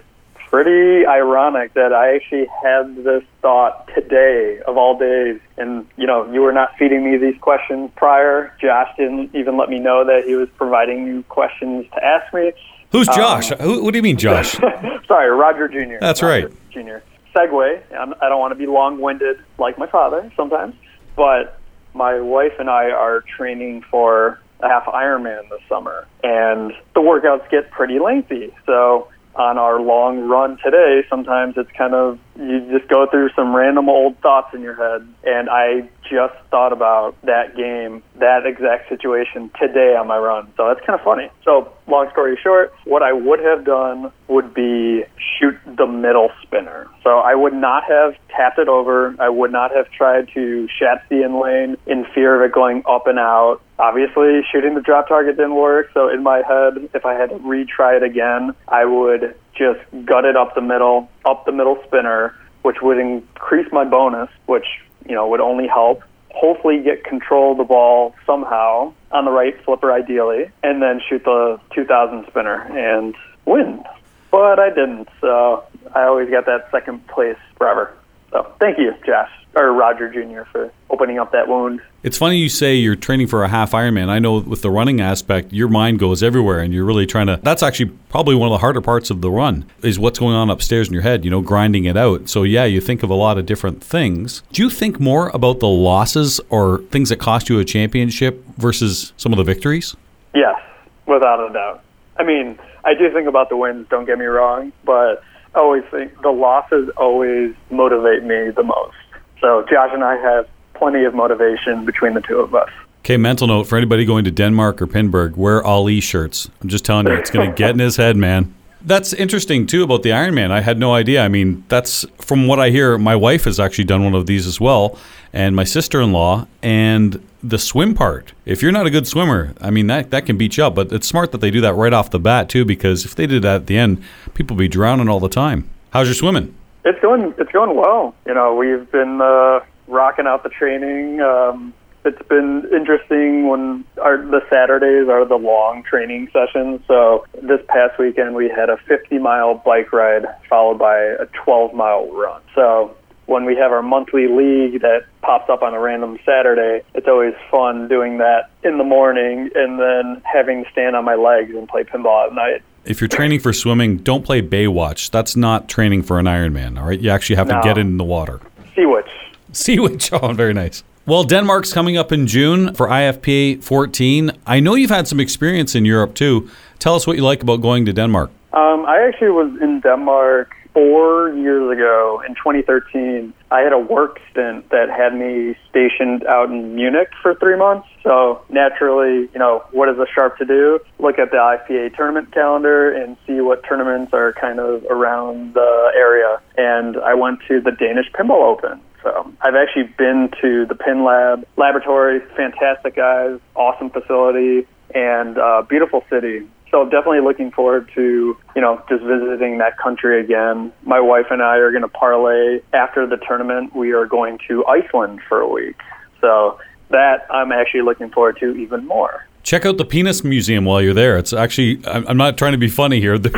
pretty 0.48 1.06
ironic 1.06 1.74
that 1.74 1.92
I 1.92 2.16
actually 2.16 2.48
had 2.63 3.04
this 3.04 3.25
thought 3.42 3.89
today 3.94 4.62
of 4.66 4.77
all 4.77 4.98
days. 4.98 5.42
And, 5.57 5.86
you 5.98 6.07
know, 6.07 6.31
you 6.31 6.39
were 6.39 6.54
not 6.54 6.69
feeding 6.80 7.04
me 7.04 7.18
these 7.18 7.38
questions 7.42 7.92
prior. 7.98 8.56
Josh 8.62 8.88
didn't 8.95 9.36
even 9.36 9.57
let 9.57 9.68
me 9.68 9.77
know 9.77 10.06
that 10.06 10.24
he 10.24 10.36
was 10.36 10.48
providing 10.56 11.06
you 11.06 11.24
questions 11.24 11.86
to 11.95 12.01
ask 12.01 12.33
me. 12.33 12.54
Who's 12.94 13.10
um, 13.10 13.15
Josh? 13.15 13.51
Um, 13.51 13.60
Who, 13.60 13.83
what 13.83 13.92
do 13.92 13.98
you 13.98 14.04
mean, 14.04 14.15
Josh? 14.15 14.54
sorry, 15.06 15.30
Roger 15.31 15.68
Jr. 15.68 15.98
That's 16.00 16.22
Roger 16.22 16.48
right. 16.48 16.72
Jr. 16.72 17.04
Segue. 17.36 17.81
I'm, 17.94 18.13
I 18.22 18.30
don't 18.30 18.39
want 18.39 18.54
to 18.54 18.57
be 18.57 18.68
long 18.68 19.01
winded 19.01 19.44
like 19.57 19.77
my 19.77 19.88
father 19.88 20.31
sometimes, 20.38 20.75
but 21.18 21.60
my 21.94 22.22
wife 22.22 22.54
and 22.57 22.69
I 22.69 22.92
are 22.92 23.19
training 23.36 23.81
for 23.92 24.39
a 24.62 24.68
half 24.68 24.86
Ironman 24.86 25.50
this 25.50 25.62
summer, 25.68 26.08
and 26.24 26.74
the 26.94 27.02
workouts 27.02 27.50
get 27.50 27.72
pretty 27.72 28.00
lengthy. 28.00 28.54
So 28.66 29.08
on 29.36 29.58
our 29.58 29.80
long 29.80 30.28
run 30.28 30.58
today, 30.64 31.04
sometimes 31.10 31.56
it's 31.58 31.72
kind 31.78 31.94
of 31.94 32.20
you 32.39 32.77
just 32.77 32.89
go 32.89 33.06
through 33.06 33.30
some 33.36 33.56
random 33.56 33.89
old 33.89 34.18
thoughts 34.19 34.53
in 34.53 34.62
your 34.62 34.75
head. 34.75 35.07
And 35.24 35.50
I 35.50 35.89
just 36.09 36.36
thought 36.50 36.72
about 36.72 37.15
that 37.24 37.55
game, 37.55 38.01
that 38.19 38.46
exact 38.46 38.89
situation 38.89 39.51
today 39.60 39.96
on 39.96 40.08
my 40.08 40.17
run. 40.17 40.51
So 40.58 40.67
that's 40.67 40.86
kind 40.86 40.98
of 40.98 41.03
funny. 41.03 41.29
So, 41.43 41.72
long 41.88 42.10
story 42.12 42.39
short, 42.41 42.74
what 42.86 43.03
I 43.03 43.13
would 43.13 43.39
have 43.39 43.65
done 43.65 44.12
would 44.27 44.53
be 44.53 45.03
shoot 45.17 45.55
the 45.65 45.86
middle 45.86 46.31
spinner. 46.41 46.88
So 47.03 47.19
I 47.19 47.36
would 47.36 47.53
not 47.53 47.84
have 47.86 48.15
tapped 48.29 48.60
it 48.60 48.67
over. 48.67 49.15
I 49.19 49.29
would 49.29 49.51
not 49.51 49.75
have 49.75 49.89
tried 49.91 50.29
to 50.34 50.67
shat 50.67 51.03
the 51.10 51.24
in 51.24 51.41
lane 51.41 51.77
in 51.88 52.05
fear 52.13 52.36
of 52.36 52.48
it 52.48 52.53
going 52.53 52.84
up 52.89 53.08
and 53.08 53.19
out. 53.19 53.62
Obviously, 53.77 54.41
shooting 54.51 54.75
the 54.75 54.81
drop 54.81 55.08
target 55.08 55.38
didn't 55.38 55.55
work. 55.55 55.89
So 55.93 56.10
in 56.10 56.24
my 56.24 56.41
head, 56.48 56.89
if 56.93 57.05
I 57.05 57.13
had 57.13 57.29
to 57.29 57.36
retry 57.36 57.98
it 57.98 58.03
again, 58.03 58.53
I 58.67 58.86
would 58.86 59.36
just 59.60 59.80
gutted 60.06 60.36
up 60.36 60.56
the 60.56 60.62
middle, 60.62 61.10
up 61.25 61.46
the 61.46 61.51
middle 61.51 61.78
spinner, 61.86 62.34
which 62.62 62.78
would 62.82 62.98
increase 62.98 63.72
my 63.72 63.84
bonus, 63.84 64.30
which 64.46 64.66
you 65.08 65.13
know 65.13 65.28
would 65.28 65.42
only 65.42 65.68
help. 65.68 66.01
Hopefully, 66.32 66.82
get 66.82 67.04
control 67.04 67.51
of 67.51 67.58
the 67.58 67.63
ball 67.66 68.16
somehow 68.25 68.94
on 69.12 69.25
the 69.25 69.32
right 69.32 69.56
flipper, 69.66 69.92
ideally, 69.92 70.50
and 70.63 70.82
then 70.82 71.01
shoot 71.08 71.24
the 71.25 71.60
2000 71.75 72.25
spinner 72.28 72.62
and 72.78 73.16
win. 73.46 73.84
But 74.32 74.60
I 74.60 74.70
didn't, 74.70 75.10
so 75.20 75.63
I 75.94 76.04
always 76.04 76.30
got 76.30 76.46
that 76.46 76.70
second 76.72 77.06
place 77.08 77.38
forever. 77.58 77.94
So 78.31 78.51
thank 78.59 78.77
you, 78.77 78.93
Josh 79.05 79.29
or 79.55 79.74
Roger 79.74 80.12
Jr. 80.12 80.50
for 80.51 80.71
opening 80.89 81.19
up 81.19 81.31
that 81.31 81.48
wound. 81.48 81.81
It's 82.03 82.17
funny 82.17 82.38
you 82.38 82.50
say 82.50 82.75
you're 82.75 82.95
training 82.95 83.27
for 83.27 83.43
a 83.43 83.50
half 83.50 83.71
Ironman. 83.71 84.07
I 84.07 84.19
know 84.19 84.39
with 84.39 84.62
the 84.62 84.69
running 84.69 85.01
aspect, 85.01 85.51
your 85.51 85.67
mind 85.67 86.00
goes 86.00 86.24
everywhere, 86.24 86.59
and 86.59 86.74
you're 86.74 86.86
really 86.86 87.05
trying 87.05 87.27
to. 87.27 87.39
That's 87.41 87.63
actually 87.63 87.91
probably 88.09 88.36
one 88.36 88.48
of 88.48 88.51
the 88.51 88.59
harder 88.59 88.81
parts 88.81 89.09
of 89.09 89.21
the 89.21 89.31
run 89.31 89.65
is 89.81 90.00
what's 90.00 90.19
going 90.19 90.36
on 90.36 90.50
upstairs 90.50 90.88
in 90.88 90.93
your 90.93 91.03
head. 91.03 91.25
You 91.25 91.31
know, 91.31 91.41
grinding 91.41 91.86
it 91.86 91.98
out. 91.98 92.29
So 92.29 92.43
yeah, 92.43 92.65
you 92.65 92.79
think 92.79 93.03
of 93.03 93.09
a 93.09 93.15
lot 93.15 93.38
of 93.38 93.45
different 93.45 93.83
things. 93.83 94.43
Do 94.53 94.62
you 94.62 94.69
think 94.69 95.00
more 95.00 95.29
about 95.29 95.59
the 95.59 95.67
losses 95.67 96.39
or 96.50 96.79
things 96.89 97.09
that 97.09 97.17
cost 97.17 97.50
you 97.50 97.59
a 97.59 97.65
championship 97.65 98.43
versus 98.57 99.13
some 99.17 99.33
of 99.33 99.38
the 99.38 99.43
victories? 99.43 99.95
Yes, 100.33 100.59
without 101.05 101.39
a 101.50 101.51
doubt. 101.51 101.83
I 102.17 102.24
mean, 102.24 102.59
I 102.86 102.93
do 102.93 103.12
think 103.12 103.27
about 103.27 103.50
the 103.50 103.57
wins. 103.57 103.88
Don't 103.89 104.05
get 104.05 104.19
me 104.19 104.25
wrong, 104.25 104.71
but 104.86 105.24
Always 105.56 105.84
think 105.91 106.22
the 106.22 106.32
losses 106.32 106.89
always 106.98 107.53
motivate 107.70 108.24
me 108.24 108.51
the 108.51 108.63
most. 108.63 108.96
So 109.41 109.65
Josh 109.70 109.89
and 109.94 110.03
I 110.03 110.15
have 110.18 110.48
plenty 110.74 111.03
of 111.03 111.13
motivation 111.13 111.86
between 111.86 112.13
the 112.13 112.22
two 112.22 112.39
of 112.39 112.53
us. 112.53 112.70
Okay, 113.00 113.18
mental 113.18 113.48
note 113.48 113.63
for 113.63 113.77
anybody 113.77 114.06
going 114.06 114.25
to 114.25 114.32
Denmark 114.32 114.82
or 114.82 114.88
Pinburgh, 114.88 115.36
wear 115.36 115.63
Ali 115.63 116.00
shirts. 116.00 116.50
I'm 116.62 116.70
just 116.70 116.86
telling 116.86 117.08
you, 117.08 117.13
it's 117.13 117.32
going 117.32 117.50
to 117.50 117.56
get 117.56 117.72
in 117.72 117.79
his 117.79 117.96
head, 117.96 118.18
man. 118.18 118.53
That's 118.81 119.13
interesting 119.13 119.67
too 119.67 119.83
about 119.83 120.03
the 120.03 120.09
Ironman. 120.09 120.51
I 120.51 120.62
had 120.62 120.79
no 120.79 120.93
idea. 120.93 121.24
I 121.24 121.27
mean, 121.27 121.63
that's 121.67 122.05
from 122.17 122.48
what 122.48 122.59
I 122.59 122.69
hear. 122.69 122.98
My 122.98 123.15
wife 123.15 123.43
has 123.43 123.59
actually 123.59 123.83
done 123.83 124.03
one 124.03 124.15
of 124.15 124.25
these 124.25 124.48
as 124.48 124.59
well, 124.59 124.98
and 125.33 125.55
my 125.55 125.65
sister-in-law. 125.65 126.48
And 126.63 127.25
the 127.41 127.57
swim 127.57 127.93
part. 127.93 128.33
If 128.45 128.62
you're 128.62 128.71
not 128.71 128.86
a 128.86 128.89
good 128.89 129.07
swimmer, 129.07 129.53
I 129.62 129.69
mean 129.69 129.88
that 129.88 130.12
that 130.12 130.25
can 130.25 130.38
beat 130.38 130.57
you 130.57 130.65
up. 130.65 130.75
But 130.75 130.91
it's 130.91 131.07
smart 131.07 131.31
that 131.31 131.39
they 131.39 131.51
do 131.51 131.62
that 131.62 131.74
right 131.74 131.93
off 131.93 132.12
the 132.12 132.19
bat 132.19 132.50
too, 132.50 132.65
because 132.65 133.05
if 133.05 133.15
they 133.15 133.27
did 133.27 133.43
that 133.43 133.55
at 133.55 133.67
the 133.67 133.77
end, 133.77 134.03
people 134.33 134.55
would 134.55 134.62
be 134.62 134.67
drowning 134.67 135.09
all 135.09 135.19
the 135.19 135.29
time. 135.29 135.69
How's 135.91 136.07
your 136.07 136.15
swimming? 136.15 136.55
It's 136.86 137.00
going 137.01 137.33
it's 137.38 137.51
going 137.51 137.75
well. 137.75 138.15
You 138.25 138.33
know, 138.33 138.55
we've 138.55 138.89
been 138.91 139.21
uh, 139.21 139.62
rocking 139.88 140.27
out 140.27 140.43
the 140.43 140.50
training. 140.50 141.21
Um, 141.21 141.74
it's 142.06 142.22
been 142.27 142.68
interesting 142.74 143.48
when 143.50 143.84
our 144.01 144.18
the 144.18 144.41
Saturdays 144.50 145.10
are 145.10 145.25
the 145.25 145.36
long 145.36 145.84
training 145.84 146.29
sessions. 146.32 146.82
So 146.88 147.25
this 147.41 147.62
past 147.68 148.00
weekend 148.00 148.36
we 148.36 148.50
had 148.50 148.70
a 148.70 148.77
50 148.88 149.18
mile 149.20 149.56
bike 149.56 149.91
ride 149.91 150.25
followed 150.50 150.79
by 150.79 150.98
a 150.98 151.25
12 151.44 151.74
mile 151.74 152.10
run. 152.12 152.41
So 152.56 152.96
when 153.25 153.46
we 153.46 153.56
have 153.56 153.72
our 153.72 153.84
monthly 153.84 154.27
league 154.27 154.82
that 154.82 155.06
pops 155.22 155.50
up 155.50 155.62
on 155.62 155.74
a 155.75 155.79
random 155.79 156.18
Saturday, 156.25 156.84
it's 156.96 157.08
always 157.08 157.36
fun 157.51 157.88
doing 157.88 158.18
that 158.18 158.50
in 158.63 158.77
the 158.77 158.84
morning 158.84 159.50
and 159.53 159.79
then 159.79 160.22
having 160.25 160.63
to 160.63 160.72
stand 160.72 160.96
on 160.96 161.06
my 161.06 161.15
legs 161.15 161.51
and 161.53 161.68
play 161.68 161.84
pinball 161.84 162.25
at 162.27 162.34
night. 162.34 162.63
If 162.86 163.01
you're 163.01 163.08
training 163.10 163.41
for 163.41 163.53
swimming, 163.53 163.98
don't 163.98 164.25
play 164.25 164.41
Baywatch. 164.41 165.12
That's 165.12 165.36
not 165.36 165.70
training 165.70 166.03
for 166.03 166.18
an 166.18 166.25
Ironman, 166.25 166.79
all 166.79 166.88
right? 166.88 167.00
You 167.00 167.12
actually 167.12 167.36
have 167.36 167.48
No. 167.50 167.62
to 167.62 167.68
get 167.68 167.77
in 167.77 167.98
the 167.98 168.03
water. 168.03 168.39
Sea 168.75 168.86
Witch. 168.88 169.06
Sea 169.51 169.79
Witch. 169.79 170.12
Oh, 170.13 170.34
very 170.34 170.53
nice. 170.56 170.84
Well, 171.10 171.24
Denmark's 171.24 171.74
coming 171.74 171.98
up 171.98 172.12
in 172.12 172.28
June 172.28 172.75
for 172.75 172.86
IFPA 172.86 173.63
14. 173.63 174.32
I 174.46 174.60
know 174.60 174.75
you've 174.75 174.92
had 174.92 175.08
some 175.08 175.20
experience 175.20 175.74
in 175.74 175.84
Europe 175.84 176.13
too. 176.13 176.48
Tell 176.78 176.94
us 176.94 177.08
what 177.08 177.18
you 177.18 177.24
like 177.24 177.42
about 177.42 177.63
going 177.63 177.86
to 177.86 177.94
Denmark. 177.94 178.30
Um, 178.54 178.86
I 178.86 179.08
actually 179.08 179.32
was 179.32 179.51
in 179.60 179.80
Denmark 179.80 180.54
four 180.72 181.34
years 181.34 181.72
ago 181.75 182.22
in 182.28 182.36
2013. 182.36 183.34
I 183.50 183.62
had 183.62 183.74
a 183.74 183.80
work 183.80 184.20
stint 184.30 184.70
that 184.70 184.92
had 184.92 185.16
me 185.16 185.56
stationed 185.68 186.28
out 186.28 186.51
in 186.51 186.75
Munich 186.75 187.10
for 187.24 187.34
three 187.34 187.58
months. 187.58 187.88
So 188.04 188.44
naturally, 188.50 189.28
you 189.34 189.39
know, 189.39 189.63
what 189.72 189.89
is 189.89 189.98
a 189.98 190.06
Sharpe 190.13 190.38
to 190.38 190.46
do? 190.46 190.80
Look 191.00 191.18
at 191.18 191.32
the 191.32 191.38
IPA 191.38 191.96
tournament 191.96 192.32
calendar 192.32 192.92
and 192.92 193.18
see 193.25 193.42
what 193.42 193.63
tournaments 193.68 194.13
are 194.13 194.34
kind 194.34 194.60
of 194.60 194.84
around 194.92 195.56
the 195.56 195.92
area. 195.96 196.39
And 196.56 196.98
I 196.98 197.16
went 197.16 197.39
to 197.48 197.62
the 197.62 197.72
Danish 197.72 198.12
Pinball 198.12 198.44
Open. 198.44 198.80
So 199.03 199.32
I've 199.41 199.56
actually 199.56 199.94
been 199.98 200.29
to 200.41 200.65
the 200.65 200.75
Pin 200.75 201.03
Lab 201.03 201.46
laboratory. 201.58 202.20
Fantastic 202.36 202.96
guys, 202.96 203.39
awesome 203.56 203.89
facility, 203.89 204.68
and 204.94 205.38
uh, 205.38 205.63
beautiful 205.68 206.03
city. 206.10 206.48
So 206.72 206.84
definitely 206.84 207.22
looking 207.22 207.51
forward 207.51 207.89
to 207.96 208.38
you 208.56 208.62
know 208.62 208.84
just 208.89 209.03
visiting 209.03 209.58
that 209.60 209.77
country 209.77 210.22
again. 210.22 210.72
My 210.84 211.00
wife 211.00 211.27
and 211.29 211.41
I 211.41 211.58
are 211.58 211.72
going 211.72 211.84
to 211.84 211.88
parlay 211.88 212.62
after 212.74 213.08
the 213.08 213.18
tournament. 213.18 213.75
We 213.75 213.91
are 213.94 214.06
going 214.06 214.39
to 214.48 214.65
Iceland 214.65 215.22
for 215.27 215.39
a 215.39 215.48
week. 215.48 215.77
So 216.22 216.60
that 216.89 217.25
I'm 217.29 217.51
actually 217.51 217.82
looking 217.82 218.10
forward 218.10 218.38
to 218.39 218.56
even 218.56 218.86
more. 218.86 219.25
Check 219.44 219.65
out 219.65 219.77
the 219.77 219.86
Penis 219.86 220.24
Museum 220.24 220.65
while 220.65 220.82
you're 220.82 220.94
there. 220.94 221.18
It's 221.18 221.34
actually, 221.34 221.82
I'm 221.88 222.18
not 222.18 222.38
trying 222.38 222.51
to 222.51 222.58
be 222.58 222.68
funny 222.68 223.00
here. 223.00 223.18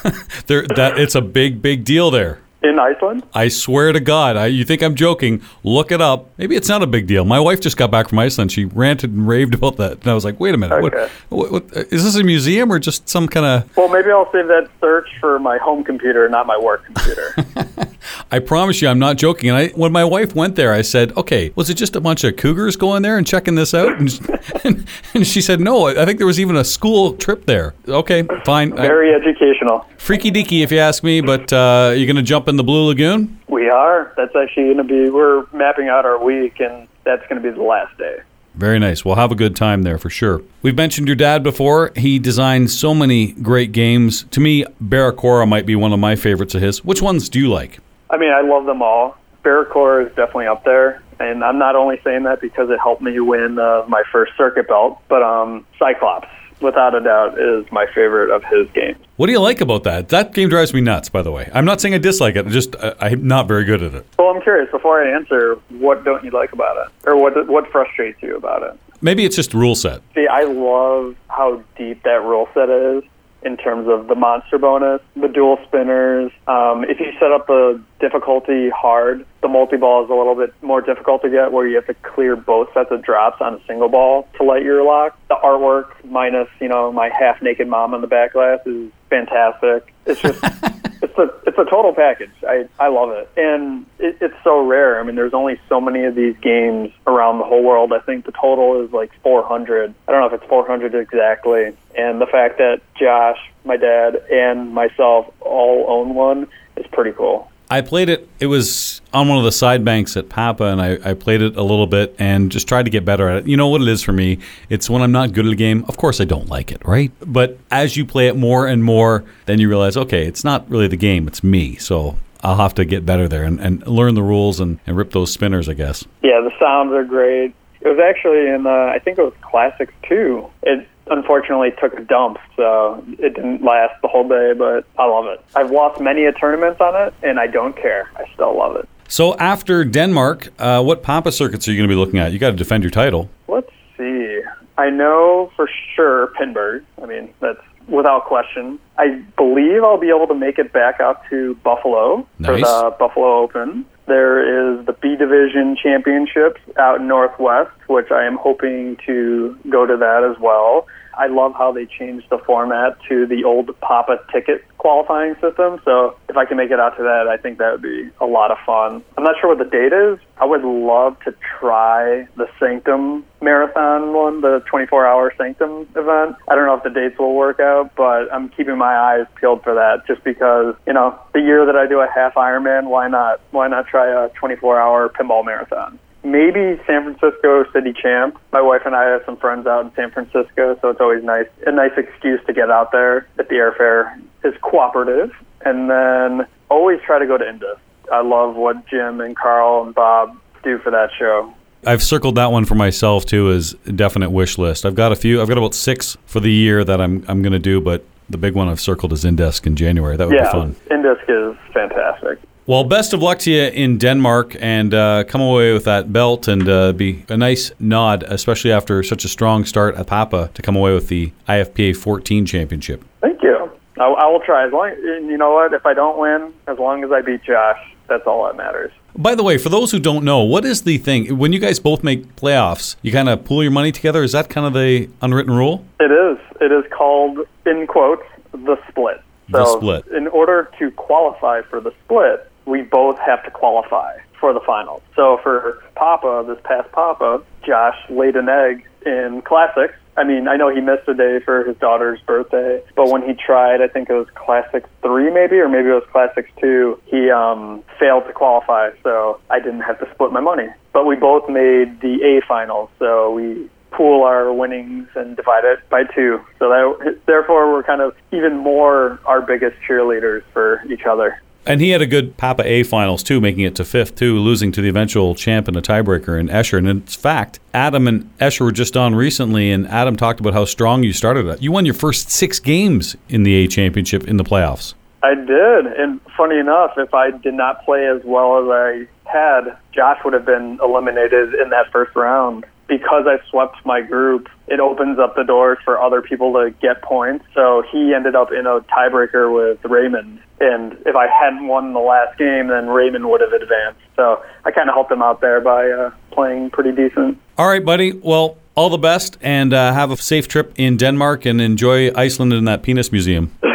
there, 0.46 0.66
that 0.76 0.94
it's 0.96 1.14
a 1.14 1.20
big, 1.20 1.60
big 1.60 1.84
deal 1.84 2.10
there. 2.10 2.40
In 2.62 2.78
Iceland? 2.78 3.22
I 3.32 3.48
swear 3.48 3.90
to 3.92 4.00
God, 4.00 4.36
I, 4.36 4.46
you 4.46 4.64
think 4.64 4.82
I'm 4.82 4.94
joking? 4.94 5.40
Look 5.64 5.90
it 5.90 6.02
up. 6.02 6.28
Maybe 6.36 6.56
it's 6.56 6.68
not 6.68 6.82
a 6.82 6.86
big 6.86 7.06
deal. 7.06 7.24
My 7.24 7.40
wife 7.40 7.60
just 7.60 7.78
got 7.78 7.90
back 7.90 8.10
from 8.10 8.18
Iceland. 8.18 8.52
She 8.52 8.66
ranted 8.66 9.12
and 9.14 9.26
raved 9.26 9.54
about 9.54 9.78
that, 9.78 9.92
and 9.92 10.06
I 10.08 10.12
was 10.12 10.26
like, 10.26 10.38
"Wait 10.38 10.54
a 10.54 10.58
minute, 10.58 10.74
Okay. 10.74 11.10
what, 11.30 11.50
what, 11.52 11.64
what, 11.64 11.76
is 11.90 12.04
this 12.04 12.16
a 12.16 12.22
museum 12.22 12.70
or 12.70 12.78
just 12.78 13.08
some 13.08 13.28
kind 13.28 13.46
of?" 13.46 13.76
Well, 13.78 13.88
maybe 13.88 14.10
I'll 14.10 14.30
save 14.30 14.48
that 14.48 14.68
search 14.78 15.08
for 15.20 15.38
my 15.38 15.56
home 15.56 15.84
computer, 15.84 16.28
not 16.28 16.46
my 16.46 16.58
work 16.58 16.84
computer. 16.84 17.34
I 18.30 18.38
promise 18.38 18.80
you, 18.82 18.88
I'm 18.88 18.98
not 18.98 19.16
joking. 19.16 19.50
And 19.50 19.58
I, 19.58 19.68
when 19.68 19.92
my 19.92 20.04
wife 20.04 20.34
went 20.34 20.56
there, 20.56 20.72
I 20.72 20.82
said, 20.82 21.16
"Okay, 21.16 21.52
was 21.54 21.70
it 21.70 21.74
just 21.74 21.96
a 21.96 22.00
bunch 22.00 22.24
of 22.24 22.36
cougars 22.36 22.76
going 22.76 23.02
there 23.02 23.18
and 23.18 23.26
checking 23.26 23.54
this 23.54 23.74
out?" 23.74 23.98
And, 23.98 24.40
and, 24.64 24.88
and 25.14 25.26
she 25.26 25.40
said, 25.40 25.60
"No, 25.60 25.86
I 25.86 26.04
think 26.04 26.18
there 26.18 26.26
was 26.26 26.40
even 26.40 26.56
a 26.56 26.64
school 26.64 27.14
trip 27.14 27.46
there." 27.46 27.74
Okay, 27.88 28.22
fine. 28.44 28.72
I- 28.72 28.82
Very 28.82 29.14
educational. 29.14 29.86
freaky 29.98 30.30
deaky, 30.30 30.62
if 30.62 30.72
you 30.72 30.78
ask 30.78 31.02
me. 31.02 31.20
But 31.20 31.52
uh, 31.52 31.92
you're 31.96 32.06
gonna 32.06 32.22
jump 32.22 32.48
in 32.48 32.56
the 32.56 32.64
Blue 32.64 32.86
Lagoon? 32.88 33.38
We 33.48 33.68
are. 33.68 34.12
That's 34.16 34.34
actually 34.36 34.72
going 34.74 34.76
to 34.76 34.84
be. 34.84 35.10
We're 35.10 35.44
mapping 35.52 35.88
out 35.88 36.04
our 36.04 36.22
week, 36.22 36.60
and 36.60 36.86
that's 37.04 37.22
going 37.28 37.42
to 37.42 37.50
be 37.50 37.54
the 37.54 37.62
last 37.62 37.96
day. 37.98 38.18
Very 38.54 38.78
nice. 38.78 39.04
We'll 39.04 39.16
have 39.16 39.32
a 39.32 39.34
good 39.34 39.56
time 39.56 39.82
there 39.82 39.98
for 39.98 40.08
sure. 40.10 40.42
We've 40.62 40.76
mentioned 40.76 41.08
your 41.08 41.16
dad 41.16 41.42
before. 41.42 41.90
He 41.96 42.18
designed 42.18 42.70
so 42.70 42.94
many 42.94 43.32
great 43.32 43.72
games. 43.72 44.24
To 44.30 44.40
me, 44.40 44.64
Barracora 44.82 45.48
might 45.48 45.66
be 45.66 45.74
one 45.76 45.92
of 45.92 45.98
my 45.98 46.14
favorites 46.16 46.54
of 46.54 46.62
his. 46.62 46.84
Which 46.84 47.02
ones 47.02 47.28
do 47.28 47.38
you 47.40 47.48
like? 47.48 47.78
I 48.10 48.16
mean, 48.16 48.32
I 48.32 48.40
love 48.42 48.66
them 48.66 48.82
all. 48.82 49.16
Barracora 49.44 50.06
is 50.06 50.14
definitely 50.14 50.46
up 50.46 50.64
there, 50.64 51.02
and 51.18 51.42
I'm 51.42 51.58
not 51.58 51.76
only 51.76 51.98
saying 52.04 52.24
that 52.24 52.40
because 52.40 52.68
it 52.68 52.78
helped 52.78 53.02
me 53.02 53.18
win 53.20 53.58
uh, 53.58 53.84
my 53.88 54.02
first 54.12 54.32
circuit 54.36 54.68
belt, 54.68 55.00
but 55.08 55.22
um, 55.22 55.64
Cyclops, 55.78 56.28
without 56.60 56.94
a 56.94 57.00
doubt, 57.00 57.40
is 57.40 57.64
my 57.72 57.86
favorite 57.94 58.30
of 58.30 58.44
his 58.44 58.70
games. 58.72 58.98
What 59.16 59.26
do 59.26 59.32
you 59.32 59.40
like 59.40 59.62
about 59.62 59.84
that? 59.84 60.10
That 60.10 60.34
game 60.34 60.50
drives 60.50 60.74
me 60.74 60.82
nuts, 60.82 61.08
by 61.08 61.22
the 61.22 61.30
way. 61.32 61.50
I'm 61.54 61.64
not 61.64 61.80
saying 61.80 61.94
I 61.94 61.98
dislike 61.98 62.36
it. 62.36 62.46
Just 62.48 62.76
I, 62.76 62.94
I'm 63.00 63.26
not 63.26 63.48
very 63.48 63.64
good 63.64 63.82
at 63.82 63.94
it. 63.94 64.06
Well, 64.18 64.28
I'm 64.28 64.42
curious. 64.42 64.70
Before 64.70 65.02
I 65.02 65.10
answer, 65.10 65.54
what 65.70 66.04
don't 66.04 66.22
you 66.22 66.30
like 66.32 66.52
about 66.52 66.86
it, 66.86 66.92
or 67.08 67.16
what 67.16 67.48
what 67.48 67.70
frustrates 67.70 68.20
you 68.22 68.36
about 68.36 68.62
it? 68.62 68.78
Maybe 69.00 69.24
it's 69.24 69.36
just 69.36 69.54
rule 69.54 69.74
set. 69.74 70.02
See, 70.14 70.26
I 70.26 70.42
love 70.42 71.16
how 71.28 71.62
deep 71.78 72.02
that 72.02 72.22
rule 72.22 72.46
set 72.52 72.68
is 72.68 73.04
in 73.42 73.56
terms 73.56 73.88
of 73.88 74.08
the 74.08 74.14
monster 74.14 74.58
bonus, 74.58 75.00
the 75.16 75.28
dual 75.28 75.58
spinners. 75.66 76.30
Um, 76.46 76.84
if 76.84 77.00
you 77.00 77.12
set 77.18 77.32
up 77.32 77.46
the 77.46 77.80
difficulty 78.00 78.70
hard, 78.70 79.24
the 79.42 79.48
multi 79.48 79.76
ball 79.76 80.04
is 80.04 80.10
a 80.10 80.14
little 80.14 80.34
bit 80.34 80.54
more 80.62 80.80
difficult 80.80 81.22
to 81.22 81.30
get, 81.30 81.52
where 81.52 81.66
you 81.66 81.76
have 81.76 81.86
to 81.86 81.94
clear 81.94 82.36
both 82.36 82.68
sets 82.74 82.90
of 82.90 83.02
drops 83.02 83.40
on 83.40 83.54
a 83.54 83.60
single 83.66 83.88
ball 83.88 84.28
to 84.36 84.44
light 84.44 84.62
your 84.62 84.84
lock. 84.84 85.18
The 85.28 85.36
artwork, 85.36 85.88
minus 86.04 86.48
you 86.60 86.68
know 86.68 86.92
my 86.92 87.08
half 87.08 87.40
naked 87.42 87.68
mom 87.68 87.94
on 87.94 88.00
the 88.00 88.06
back 88.06 88.34
glass, 88.34 88.60
is 88.66 88.90
fantastic. 89.10 89.92
It's 90.06 90.20
just. 90.20 90.42
It's 91.02 91.16
a 91.16 91.30
it's 91.46 91.56
a 91.56 91.64
total 91.64 91.94
package. 91.94 92.30
I 92.46 92.68
I 92.78 92.88
love 92.88 93.10
it, 93.10 93.30
and 93.36 93.86
it, 93.98 94.18
it's 94.20 94.34
so 94.44 94.60
rare. 94.60 95.00
I 95.00 95.02
mean, 95.02 95.16
there's 95.16 95.32
only 95.32 95.58
so 95.68 95.80
many 95.80 96.04
of 96.04 96.14
these 96.14 96.36
games 96.42 96.92
around 97.06 97.38
the 97.38 97.44
whole 97.44 97.62
world. 97.62 97.92
I 97.94 98.00
think 98.00 98.26
the 98.26 98.32
total 98.32 98.84
is 98.84 98.92
like 98.92 99.10
400. 99.22 99.94
I 100.06 100.12
don't 100.12 100.20
know 100.20 100.26
if 100.26 100.42
it's 100.42 100.48
400 100.48 100.94
exactly. 100.94 101.74
And 101.96 102.20
the 102.20 102.26
fact 102.26 102.58
that 102.58 102.82
Josh, 102.96 103.38
my 103.64 103.78
dad, 103.78 104.16
and 104.30 104.74
myself 104.74 105.32
all 105.40 105.86
own 105.88 106.14
one 106.14 106.48
is 106.76 106.86
pretty 106.88 107.12
cool. 107.12 107.49
I 107.70 107.82
played 107.82 108.08
it. 108.08 108.28
It 108.40 108.46
was 108.46 109.00
on 109.12 109.28
one 109.28 109.38
of 109.38 109.44
the 109.44 109.52
side 109.52 109.84
banks 109.84 110.16
at 110.16 110.28
Papa, 110.28 110.64
and 110.64 110.82
I, 110.82 110.98
I 111.04 111.14
played 111.14 111.40
it 111.40 111.56
a 111.56 111.62
little 111.62 111.86
bit 111.86 112.16
and 112.18 112.50
just 112.50 112.66
tried 112.66 112.84
to 112.84 112.90
get 112.90 113.04
better 113.04 113.28
at 113.28 113.36
it. 113.38 113.46
You 113.46 113.56
know 113.56 113.68
what 113.68 113.80
it 113.80 113.86
is 113.86 114.02
for 114.02 114.12
me? 114.12 114.38
It's 114.68 114.90
when 114.90 115.02
I'm 115.02 115.12
not 115.12 115.32
good 115.32 115.46
at 115.46 115.52
a 115.52 115.56
game. 115.56 115.84
Of 115.86 115.96
course, 115.96 116.20
I 116.20 116.24
don't 116.24 116.48
like 116.48 116.72
it, 116.72 116.84
right? 116.84 117.12
But 117.24 117.58
as 117.70 117.96
you 117.96 118.04
play 118.04 118.26
it 118.26 118.36
more 118.36 118.66
and 118.66 118.82
more, 118.82 119.24
then 119.46 119.60
you 119.60 119.68
realize, 119.68 119.96
okay, 119.96 120.26
it's 120.26 120.42
not 120.42 120.68
really 120.68 120.88
the 120.88 120.96
game; 120.96 121.28
it's 121.28 121.44
me. 121.44 121.76
So 121.76 122.18
I'll 122.42 122.56
have 122.56 122.74
to 122.74 122.84
get 122.84 123.06
better 123.06 123.28
there 123.28 123.44
and, 123.44 123.60
and 123.60 123.86
learn 123.86 124.14
the 124.14 124.22
rules 124.22 124.58
and, 124.58 124.80
and 124.86 124.96
rip 124.96 125.12
those 125.12 125.32
spinners, 125.32 125.68
I 125.68 125.74
guess. 125.74 126.04
Yeah, 126.22 126.40
the 126.40 126.50
sounds 126.60 126.92
are 126.92 127.04
great. 127.04 127.54
It 127.80 127.88
was 127.88 127.98
actually 127.98 128.48
in 128.48 128.66
uh, 128.66 128.92
I 128.92 128.98
think 128.98 129.18
it 129.18 129.22
was 129.22 129.34
Classics 129.42 129.94
2. 130.08 130.50
It 130.64 130.88
unfortunately 131.10 131.72
took 131.80 131.94
a 131.94 132.02
dump, 132.02 132.38
so 132.56 133.04
it 133.18 133.34
didn't 133.34 133.62
last 133.62 134.00
the 134.02 134.08
whole 134.08 134.28
day, 134.28 134.52
but 134.56 134.86
I 134.98 135.06
love 135.06 135.26
it. 135.26 135.44
I've 135.54 135.70
lost 135.70 136.00
many 136.00 136.24
a 136.24 136.32
tournaments 136.32 136.80
on 136.80 136.94
it, 137.08 137.14
and 137.22 137.38
I 137.38 137.46
don't 137.46 137.76
care. 137.76 138.10
I 138.16 138.24
still 138.32 138.56
love 138.56 138.76
it. 138.76 138.88
So 139.08 139.36
after 139.38 139.84
Denmark, 139.84 140.48
uh, 140.58 140.82
what 140.82 141.02
Papa 141.02 141.32
circuits 141.32 141.66
are 141.66 141.72
you 141.72 141.78
going 141.78 141.88
to 141.88 141.92
be 141.92 141.98
looking 141.98 142.20
at? 142.20 142.32
You 142.32 142.38
got 142.38 142.50
to 142.50 142.56
defend 142.56 142.84
your 142.84 142.90
title. 142.90 143.28
Let's 143.48 143.70
see. 143.98 144.40
I 144.78 144.88
know 144.88 145.50
for 145.56 145.68
sure 145.94 146.28
Pinburgh. 146.38 146.84
I 147.02 147.06
mean, 147.06 147.34
that's 147.40 147.60
without 147.88 148.24
question. 148.26 148.78
I 148.98 149.22
believe 149.36 149.82
I'll 149.82 149.98
be 149.98 150.10
able 150.10 150.28
to 150.28 150.34
make 150.34 150.58
it 150.58 150.72
back 150.72 151.00
out 151.00 151.22
to 151.30 151.56
Buffalo 151.56 152.26
for 152.42 152.56
the 152.56 152.96
Buffalo 152.98 153.38
Open. 153.42 153.84
There 154.06 154.78
is 154.78 154.86
the 154.86 154.92
B 154.92 155.16
Division 155.16 155.76
Championships 155.76 156.60
out 156.78 157.00
in 157.00 157.08
Northwest, 157.08 157.70
which 157.88 158.10
I 158.10 158.24
am 158.24 158.36
hoping 158.36 158.96
to 159.06 159.56
go 159.68 159.86
to 159.86 159.96
that 159.96 160.24
as 160.24 160.40
well. 160.40 160.86
I 161.20 161.26
love 161.26 161.52
how 161.52 161.70
they 161.70 161.84
changed 161.84 162.30
the 162.30 162.38
format 162.38 162.96
to 163.10 163.26
the 163.26 163.44
old 163.44 163.78
Papa 163.80 164.18
ticket 164.32 164.64
qualifying 164.78 165.34
system. 165.34 165.78
So 165.84 166.16
if 166.30 166.36
I 166.38 166.46
can 166.46 166.56
make 166.56 166.70
it 166.70 166.80
out 166.80 166.96
to 166.96 167.02
that, 167.02 167.28
I 167.28 167.36
think 167.36 167.58
that 167.58 167.72
would 167.72 167.82
be 167.82 168.08
a 168.22 168.24
lot 168.24 168.50
of 168.50 168.56
fun. 168.64 169.04
I'm 169.18 169.24
not 169.24 169.34
sure 169.38 169.54
what 169.54 169.58
the 169.58 169.70
date 169.70 169.92
is. 169.92 170.18
I 170.38 170.46
would 170.46 170.64
love 170.64 171.20
to 171.26 171.34
try 171.58 172.26
the 172.36 172.48
Sanctum 172.58 173.26
Marathon 173.42 174.14
one, 174.14 174.40
the 174.40 174.62
24 174.70 175.06
hour 175.06 175.34
Sanctum 175.36 175.86
event. 175.94 176.36
I 176.48 176.54
don't 176.54 176.64
know 176.64 176.76
if 176.76 176.84
the 176.84 176.90
dates 176.90 177.18
will 177.18 177.34
work 177.34 177.60
out, 177.60 177.94
but 177.94 178.32
I'm 178.32 178.48
keeping 178.48 178.78
my 178.78 178.96
eyes 178.96 179.26
peeled 179.38 179.62
for 179.62 179.74
that 179.74 180.06
just 180.06 180.24
because, 180.24 180.74
you 180.86 180.94
know, 180.94 181.20
the 181.34 181.40
year 181.40 181.66
that 181.66 181.76
I 181.76 181.86
do 181.86 182.00
a 182.00 182.08
half 182.08 182.32
Ironman, 182.34 182.88
why 182.88 183.08
not? 183.08 183.40
Why 183.50 183.68
not 183.68 183.86
try 183.88 184.24
a 184.24 184.30
24 184.30 184.80
hour 184.80 185.10
pinball 185.10 185.44
marathon? 185.44 185.98
Maybe 186.22 186.80
San 186.86 187.02
Francisco 187.04 187.64
city 187.72 187.92
champ. 187.92 188.38
My 188.52 188.60
wife 188.60 188.82
and 188.84 188.94
I 188.94 189.04
have 189.04 189.22
some 189.24 189.36
friends 189.36 189.66
out 189.66 189.86
in 189.86 189.94
San 189.94 190.10
Francisco, 190.10 190.78
so 190.80 190.90
it's 190.90 191.00
always 191.00 191.24
nice 191.24 191.48
a 191.66 191.72
nice 191.72 191.92
excuse 191.96 192.40
to 192.46 192.52
get 192.52 192.70
out 192.70 192.92
there 192.92 193.26
if 193.38 193.48
the 193.48 193.54
airfare 193.54 194.20
is 194.44 194.54
cooperative. 194.60 195.32
And 195.64 195.90
then 195.90 196.46
always 196.68 197.00
try 197.02 197.18
to 197.18 197.26
go 197.26 197.38
to 197.38 197.44
INDISC. 197.44 197.78
I 198.12 198.22
love 198.22 198.56
what 198.56 198.86
Jim 198.86 199.20
and 199.20 199.36
Carl 199.36 199.82
and 199.84 199.94
Bob 199.94 200.38
do 200.62 200.78
for 200.78 200.90
that 200.90 201.10
show. 201.18 201.54
I've 201.86 202.02
circled 202.02 202.34
that 202.34 202.52
one 202.52 202.66
for 202.66 202.74
myself 202.74 203.24
too 203.24 203.50
as 203.50 203.74
a 203.86 203.92
definite 203.92 204.30
wish 204.30 204.58
list. 204.58 204.84
I've 204.84 204.94
got 204.94 205.12
a 205.12 205.16
few. 205.16 205.40
I've 205.40 205.48
got 205.48 205.56
about 205.56 205.74
six 205.74 206.16
for 206.26 206.40
the 206.40 206.52
year 206.52 206.84
that 206.84 207.00
I'm 207.00 207.24
I'm 207.28 207.42
going 207.42 207.52
to 207.52 207.58
do, 207.58 207.80
but 207.80 208.04
the 208.28 208.38
big 208.38 208.54
one 208.54 208.68
I've 208.68 208.80
circled 208.80 209.12
is 209.12 209.24
INDISC 209.24 209.66
in 209.66 209.76
January. 209.76 210.16
That 210.16 210.28
would 210.28 210.36
yeah, 210.36 210.44
be 210.44 210.50
fun. 210.50 210.76
INDISC 210.90 211.22
is 211.28 211.56
fantastic. 211.72 212.38
Well, 212.70 212.84
best 212.84 213.12
of 213.12 213.20
luck 213.20 213.40
to 213.40 213.50
you 213.50 213.64
in 213.64 213.98
Denmark, 213.98 214.56
and 214.60 214.94
uh, 214.94 215.24
come 215.24 215.40
away 215.40 215.72
with 215.72 215.82
that 215.86 216.12
belt, 216.12 216.46
and 216.46 216.68
uh, 216.68 216.92
be 216.92 217.24
a 217.28 217.36
nice 217.36 217.72
nod, 217.80 218.22
especially 218.22 218.70
after 218.70 219.02
such 219.02 219.24
a 219.24 219.28
strong 219.28 219.64
start 219.64 219.96
at 219.96 220.06
Papa, 220.06 220.50
to 220.54 220.62
come 220.62 220.76
away 220.76 220.94
with 220.94 221.08
the 221.08 221.32
IFPA 221.48 221.96
14 221.96 222.46
championship. 222.46 223.02
Thank 223.22 223.42
you. 223.42 223.72
I, 223.98 224.04
I 224.04 224.26
will 224.28 224.38
try. 224.38 224.64
As 224.64 224.72
long, 224.72 224.94
you 225.02 225.36
know 225.36 225.50
what? 225.50 225.74
If 225.74 225.84
I 225.84 225.94
don't 225.94 226.16
win, 226.16 226.54
as 226.68 226.78
long 226.78 227.02
as 227.02 227.10
I 227.10 227.22
beat 227.22 227.42
Josh, 227.42 227.80
that's 228.06 228.24
all 228.24 228.46
that 228.46 228.56
matters. 228.56 228.92
By 229.16 229.34
the 229.34 229.42
way, 229.42 229.58
for 229.58 229.68
those 229.68 229.90
who 229.90 229.98
don't 229.98 230.24
know, 230.24 230.44
what 230.44 230.64
is 230.64 230.82
the 230.82 230.98
thing 230.98 231.38
when 231.38 231.52
you 231.52 231.58
guys 231.58 231.80
both 231.80 232.04
make 232.04 232.36
playoffs? 232.36 232.94
You 233.02 233.10
kind 233.10 233.28
of 233.28 233.44
pool 233.44 233.64
your 233.64 233.72
money 233.72 233.90
together. 233.90 234.22
Is 234.22 234.30
that 234.30 234.48
kind 234.48 234.64
of 234.68 234.74
the 234.74 235.10
unwritten 235.20 235.54
rule? 235.54 235.84
It 235.98 236.12
is. 236.12 236.38
It 236.60 236.70
is 236.70 236.84
called, 236.92 237.40
in 237.66 237.88
quotes, 237.88 238.22
the 238.52 238.78
split. 238.88 239.20
The 239.48 239.66
split. 239.66 240.06
In 240.16 240.28
order 240.28 240.70
to 240.78 240.92
qualify 240.92 241.62
for 241.62 241.80
the 241.80 241.92
split, 242.04 242.46
we 242.66 242.82
both 242.82 243.18
have 243.18 243.44
to 243.44 243.50
qualify 243.50 244.18
for 244.38 244.52
the 244.52 244.60
finals. 244.60 245.02
So 245.14 245.38
for 245.42 245.82
Papa, 245.94 246.44
this 246.46 246.58
past 246.64 246.90
Papa, 246.92 247.42
Josh 247.64 247.96
laid 248.08 248.36
an 248.36 248.48
egg 248.48 248.86
in 249.04 249.42
Classics. 249.44 249.94
I 250.16 250.24
mean, 250.24 250.48
I 250.48 250.56
know 250.56 250.74
he 250.74 250.80
missed 250.80 251.08
a 251.08 251.14
day 251.14 251.40
for 251.44 251.64
his 251.64 251.76
daughter's 251.76 252.20
birthday, 252.22 252.82
but 252.96 253.08
when 253.08 253.22
he 253.22 253.34
tried, 253.34 253.80
I 253.80 253.88
think 253.88 254.10
it 254.10 254.14
was 254.14 254.26
Classics 254.34 254.88
3 255.02 255.30
maybe, 255.30 255.56
or 255.56 255.68
maybe 255.68 255.88
it 255.88 255.92
was 255.94 256.04
Classics 256.10 256.50
2, 256.60 257.00
he 257.06 257.30
um, 257.30 257.82
failed 257.98 258.26
to 258.26 258.32
qualify, 258.32 258.90
so 259.02 259.40
I 259.48 259.60
didn't 259.60 259.80
have 259.80 259.98
to 260.00 260.10
split 260.12 260.32
my 260.32 260.40
money. 260.40 260.68
But 260.92 261.06
we 261.06 261.16
both 261.16 261.48
made 261.48 262.00
the 262.00 262.22
A 262.22 262.46
finals, 262.46 262.90
so 262.98 263.30
we 263.30 263.70
pool 263.92 264.24
our 264.24 264.52
winnings 264.52 265.08
and 265.14 265.36
divide 265.36 265.64
it 265.64 265.78
by 265.88 266.04
two. 266.04 266.40
So 266.58 266.68
that, 266.68 267.20
therefore, 267.26 267.72
we're 267.72 267.82
kind 267.82 268.00
of 268.00 268.14
even 268.32 268.58
more 268.58 269.20
our 269.26 269.40
biggest 269.40 269.76
cheerleaders 269.88 270.42
for 270.52 270.82
each 270.90 271.04
other. 271.08 271.40
And 271.66 271.80
he 271.80 271.90
had 271.90 272.00
a 272.00 272.06
good 272.06 272.36
Papa 272.36 272.66
A 272.66 272.82
finals 272.82 273.22
too, 273.22 273.40
making 273.40 273.64
it 273.64 273.74
to 273.76 273.84
fifth 273.84 274.16
too, 274.16 274.38
losing 274.38 274.72
to 274.72 274.80
the 274.80 274.88
eventual 274.88 275.34
champ 275.34 275.68
in 275.68 275.76
a 275.76 275.82
tiebreaker 275.82 276.40
in 276.40 276.48
Escher. 276.48 276.78
And 276.78 276.88
in 276.88 277.02
fact, 277.02 277.60
Adam 277.74 278.08
and 278.08 278.36
Escher 278.38 278.62
were 278.62 278.72
just 278.72 278.96
on 278.96 279.14
recently, 279.14 279.70
and 279.70 279.86
Adam 279.88 280.16
talked 280.16 280.40
about 280.40 280.54
how 280.54 280.64
strong 280.64 281.02
you 281.02 281.12
started 281.12 281.46
at. 281.46 281.62
You 281.62 281.70
won 281.70 281.84
your 281.84 281.94
first 281.94 282.30
six 282.30 282.58
games 282.58 283.16
in 283.28 283.42
the 283.42 283.54
A 283.54 283.68
championship 283.68 284.26
in 284.26 284.36
the 284.36 284.44
playoffs. 284.44 284.94
I 285.22 285.34
did, 285.34 285.86
and 285.86 286.18
funny 286.34 286.58
enough, 286.58 286.92
if 286.96 287.12
I 287.12 287.30
did 287.30 287.52
not 287.52 287.84
play 287.84 288.06
as 288.06 288.22
well 288.24 288.58
as 288.62 288.68
I 288.70 289.06
had, 289.30 289.76
Josh 289.92 290.18
would 290.24 290.32
have 290.32 290.46
been 290.46 290.78
eliminated 290.82 291.54
in 291.54 291.68
that 291.70 291.92
first 291.92 292.16
round. 292.16 292.64
Because 292.90 293.24
I 293.28 293.38
swept 293.48 293.86
my 293.86 294.00
group, 294.00 294.48
it 294.66 294.80
opens 294.80 295.20
up 295.20 295.36
the 295.36 295.44
doors 295.44 295.78
for 295.84 296.02
other 296.02 296.20
people 296.20 296.52
to 296.54 296.74
get 296.82 297.02
points. 297.02 297.44
So 297.54 297.84
he 297.92 298.12
ended 298.12 298.34
up 298.34 298.50
in 298.50 298.66
a 298.66 298.80
tiebreaker 298.80 299.54
with 299.54 299.78
Raymond. 299.84 300.40
And 300.58 300.94
if 301.06 301.14
I 301.14 301.28
hadn't 301.28 301.68
won 301.68 301.92
the 301.92 302.00
last 302.00 302.36
game, 302.36 302.66
then 302.66 302.88
Raymond 302.88 303.30
would 303.30 303.40
have 303.42 303.52
advanced. 303.52 304.00
So 304.16 304.42
I 304.64 304.72
kind 304.72 304.88
of 304.88 304.94
helped 304.94 305.12
him 305.12 305.22
out 305.22 305.40
there 305.40 305.60
by 305.60 305.88
uh, 305.88 306.10
playing 306.32 306.70
pretty 306.70 306.90
decent. 306.90 307.38
All 307.56 307.68
right, 307.68 307.84
buddy. 307.84 308.10
Well, 308.12 308.58
all 308.74 308.90
the 308.90 308.98
best, 308.98 309.38
and 309.40 309.72
uh, 309.72 309.92
have 309.92 310.10
a 310.10 310.16
safe 310.16 310.48
trip 310.48 310.72
in 310.76 310.96
Denmark, 310.96 311.46
and 311.46 311.60
enjoy 311.60 312.10
Iceland 312.14 312.52
and 312.52 312.66
that 312.66 312.82
penis 312.82 313.12
museum. 313.12 313.56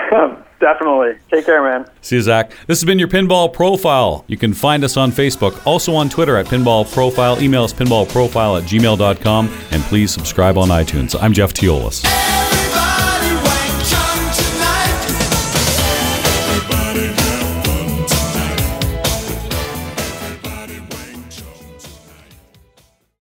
Definitely. 0.66 1.14
Take 1.30 1.46
care, 1.46 1.62
man. 1.62 1.88
See 2.02 2.16
you, 2.16 2.24
Zach. 2.24 2.50
This 2.66 2.80
has 2.82 2.86
been 2.86 2.98
your 2.98 3.08
Pinball 3.08 3.54
Profile. 3.54 4.26
You 4.26 4.36
can 4.36 4.52
find 4.52 4.84
us 4.84 4.98
on 4.98 5.12
Facebook, 5.12 5.64
also 5.64 5.94
on 5.94 6.10
Twitter 6.10 6.38
at 6.38 6.48
Pinball 6.48 6.92
Profile. 6.92 7.40
Email 7.40 7.66
us 7.66 7.72
pinballprofile 7.72 8.64
at 8.64 8.68
gmail.com, 8.68 9.58
and 9.70 9.84
please 9.84 10.10
subscribe 10.10 10.58
on 10.58 10.70
iTunes. 10.70 11.16
I'm 11.22 11.34
Jeff 11.34 11.54
Teolis. 11.54 12.04